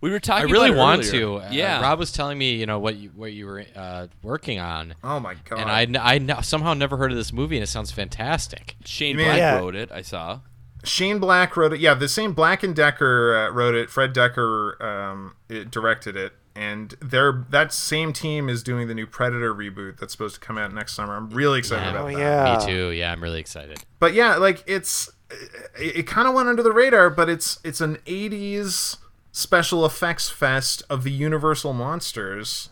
we 0.00 0.10
were 0.10 0.16
I 0.16 0.18
talking. 0.18 0.50
really 0.50 0.70
about 0.70 0.80
I 0.80 0.92
really 0.96 1.00
want 1.00 1.14
earlier. 1.14 1.20
to. 1.40 1.46
Uh, 1.46 1.48
Yeah. 1.52 1.80
Rob 1.80 1.98
was 1.98 2.12
telling 2.12 2.36
me, 2.36 2.54
you 2.56 2.66
know, 2.66 2.78
what 2.78 2.96
you 2.96 3.10
what 3.14 3.32
you 3.32 3.46
were 3.46 3.64
uh, 3.76 4.08
working 4.22 4.58
on, 4.58 4.94
Oh 5.04 5.20
my 5.20 5.34
god! 5.48 5.60
and 5.60 5.70
I, 5.70 5.82
n- 5.82 5.96
I 5.96 6.14
n- 6.16 6.42
somehow 6.42 6.74
never 6.74 6.96
heard 6.96 7.10
of 7.12 7.16
this 7.16 7.32
movie, 7.32 7.56
and 7.56 7.62
it 7.62 7.68
sounds 7.68 7.90
fantastic. 7.92 8.76
Shane 8.84 9.16
Man. 9.16 9.26
Black 9.26 9.38
Yeah. 9.38 9.58
wrote 9.58 9.74
it. 9.76 9.90
I 9.92 10.02
saw. 10.02 10.40
Shane 10.82 11.18
Black 11.18 11.56
wrote 11.56 11.72
it. 11.72 11.80
Yeah, 11.80 11.94
the 11.94 12.08
same 12.08 12.32
Black 12.34 12.62
and 12.62 12.76
Decker 12.76 13.34
uh, 13.34 13.50
wrote 13.52 13.74
it. 13.74 13.88
Fred 13.88 14.12
Dekker 14.14 14.78
um, 14.82 15.36
it 15.48 15.70
directed 15.70 16.16
it, 16.16 16.34
and 16.56 16.94
they're 17.00 17.44
that 17.50 17.72
same 17.72 18.12
team 18.12 18.48
is 18.48 18.62
doing 18.62 18.86
the 18.88 18.94
new 18.94 19.06
Predator 19.06 19.52
reboot 19.54 19.98
that's 19.98 20.12
supposed 20.12 20.34
to 20.34 20.40
come 20.40 20.56
out 20.58 20.72
next 20.72 20.94
summer. 20.94 21.16
I'm 21.16 21.30
really 21.30 21.58
excited 21.58 21.84
Yeah. 21.84 21.90
about 21.90 22.04
Oh 22.04 22.12
that. 22.12 22.18
yeah, 22.18 22.58
Me 22.58 22.66
too. 22.72 22.90
Yeah, 22.90 23.12
I'm 23.12 23.22
really 23.22 23.40
excited. 23.40 23.80
But 23.98 24.14
yeah, 24.14 24.36
like 24.36 24.62
it's 24.66 25.10
it, 25.78 25.96
it 25.98 26.06
kind 26.06 26.28
of 26.28 26.34
went 26.34 26.48
under 26.48 26.62
the 26.62 26.72
radar, 26.72 27.10
but 27.10 27.28
it's 27.28 27.58
it's 27.64 27.80
an 27.80 27.96
80s 28.06 28.98
special 29.32 29.84
effects 29.84 30.30
fest 30.30 30.82
of 30.88 31.02
the 31.02 31.10
Universal 31.10 31.72
monsters 31.72 32.68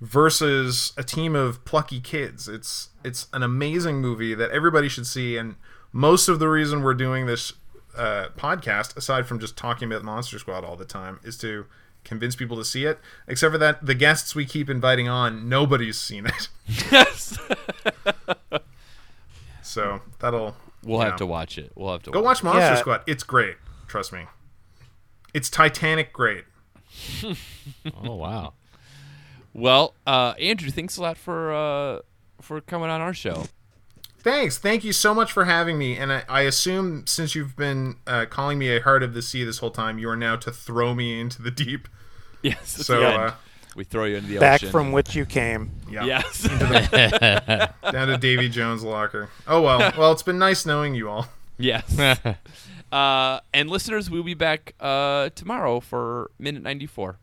versus 0.00 0.92
a 0.96 1.02
team 1.04 1.34
of 1.36 1.64
plucky 1.64 2.00
kids. 2.00 2.48
It's 2.48 2.88
it's 3.04 3.28
an 3.32 3.42
amazing 3.42 4.00
movie 4.00 4.34
that 4.34 4.50
everybody 4.50 4.88
should 4.88 5.06
see 5.06 5.36
and 5.36 5.56
most 5.92 6.28
of 6.28 6.38
the 6.38 6.48
reason 6.48 6.82
we're 6.82 6.94
doing 6.94 7.26
this 7.26 7.52
uh, 7.96 8.28
podcast 8.36 8.96
aside 8.96 9.26
from 9.26 9.40
just 9.40 9.56
talking 9.56 9.90
about 9.90 10.04
Monster 10.04 10.38
Squad 10.38 10.64
all 10.64 10.76
the 10.76 10.84
time 10.84 11.18
is 11.24 11.36
to 11.38 11.66
convince 12.04 12.34
people 12.34 12.56
to 12.56 12.64
see 12.64 12.84
it 12.84 12.98
except 13.28 13.52
for 13.52 13.58
that 13.58 13.84
the 13.84 13.94
guests 13.94 14.34
we 14.34 14.44
keep 14.46 14.68
inviting 14.70 15.08
on 15.08 15.48
nobody's 15.48 15.98
seen 15.98 16.26
it. 16.26 16.48
Yes. 16.90 17.38
So, 19.62 20.00
that'll 20.18 20.56
we'll 20.82 20.98
yeah. 21.00 21.06
have 21.06 21.16
to 21.16 21.26
watch 21.26 21.56
it. 21.56 21.70
We'll 21.76 21.92
have 21.92 22.02
to 22.04 22.10
Go 22.10 22.22
watch 22.22 22.42
Monster 22.42 22.60
Yeah. 22.60 22.74
Squad. 22.76 23.02
It's 23.06 23.22
great. 23.22 23.56
Trust 23.86 24.12
me. 24.12 24.24
It's 25.32 25.48
Titanic 25.48 26.12
great. 26.12 26.44
Oh 28.02 28.14
wow. 28.16 28.54
Well, 29.54 29.94
uh, 30.06 30.34
Andrew, 30.40 30.70
thanks 30.70 30.96
a 30.96 31.02
lot 31.02 31.16
for 31.16 31.52
uh, 31.52 32.00
for 32.40 32.60
coming 32.60 32.90
on 32.90 33.00
our 33.00 33.14
show. 33.14 33.44
Thanks. 34.22 34.58
Thank 34.58 34.84
you 34.84 34.92
so 34.92 35.14
much 35.14 35.32
for 35.32 35.44
having 35.46 35.78
me. 35.78 35.96
And 35.96 36.12
I, 36.12 36.22
I 36.28 36.40
assume 36.42 37.06
since 37.06 37.34
you've 37.34 37.56
been 37.56 37.96
uh, 38.06 38.26
calling 38.28 38.58
me 38.58 38.68
a 38.76 38.80
heart 38.80 39.02
of 39.02 39.14
the 39.14 39.22
sea 39.22 39.44
this 39.44 39.58
whole 39.58 39.70
time, 39.70 39.98
you 39.98 40.08
are 40.10 40.16
now 40.16 40.36
to 40.36 40.50
throw 40.50 40.94
me 40.94 41.18
into 41.20 41.42
the 41.42 41.50
deep. 41.50 41.88
Yes. 42.42 42.80
at 42.80 42.86
So, 42.86 43.00
the 43.00 43.06
end, 43.06 43.22
uh, 43.22 43.32
we 43.76 43.84
throw 43.84 44.04
you 44.04 44.16
into 44.16 44.28
the 44.28 44.36
ocean. 44.36 44.40
back 44.40 44.60
ocean. 44.62 44.70
from 44.70 44.92
which 44.92 45.14
you 45.14 45.26
came. 45.26 45.70
yeah. 45.90 46.04
Yes. 46.06 46.42
Down 47.92 48.08
to 48.08 48.16
Davy 48.16 48.48
Jones' 48.48 48.82
locker. 48.82 49.28
Oh, 49.46 49.60
well. 49.60 49.92
Well, 49.98 50.10
it's 50.12 50.22
been 50.22 50.38
nice 50.38 50.64
knowing 50.64 50.94
you 50.94 51.10
all. 51.10 51.26
yes. 51.58 51.98
uh, 52.90 53.40
and 53.52 53.68
listeners, 53.68 54.08
we'll 54.08 54.22
be 54.22 54.32
back 54.32 54.74
uh, 54.80 55.28
tomorrow 55.34 55.80
for 55.80 56.30
minute 56.38 56.62
ninety 56.62 56.86
four. 56.86 57.18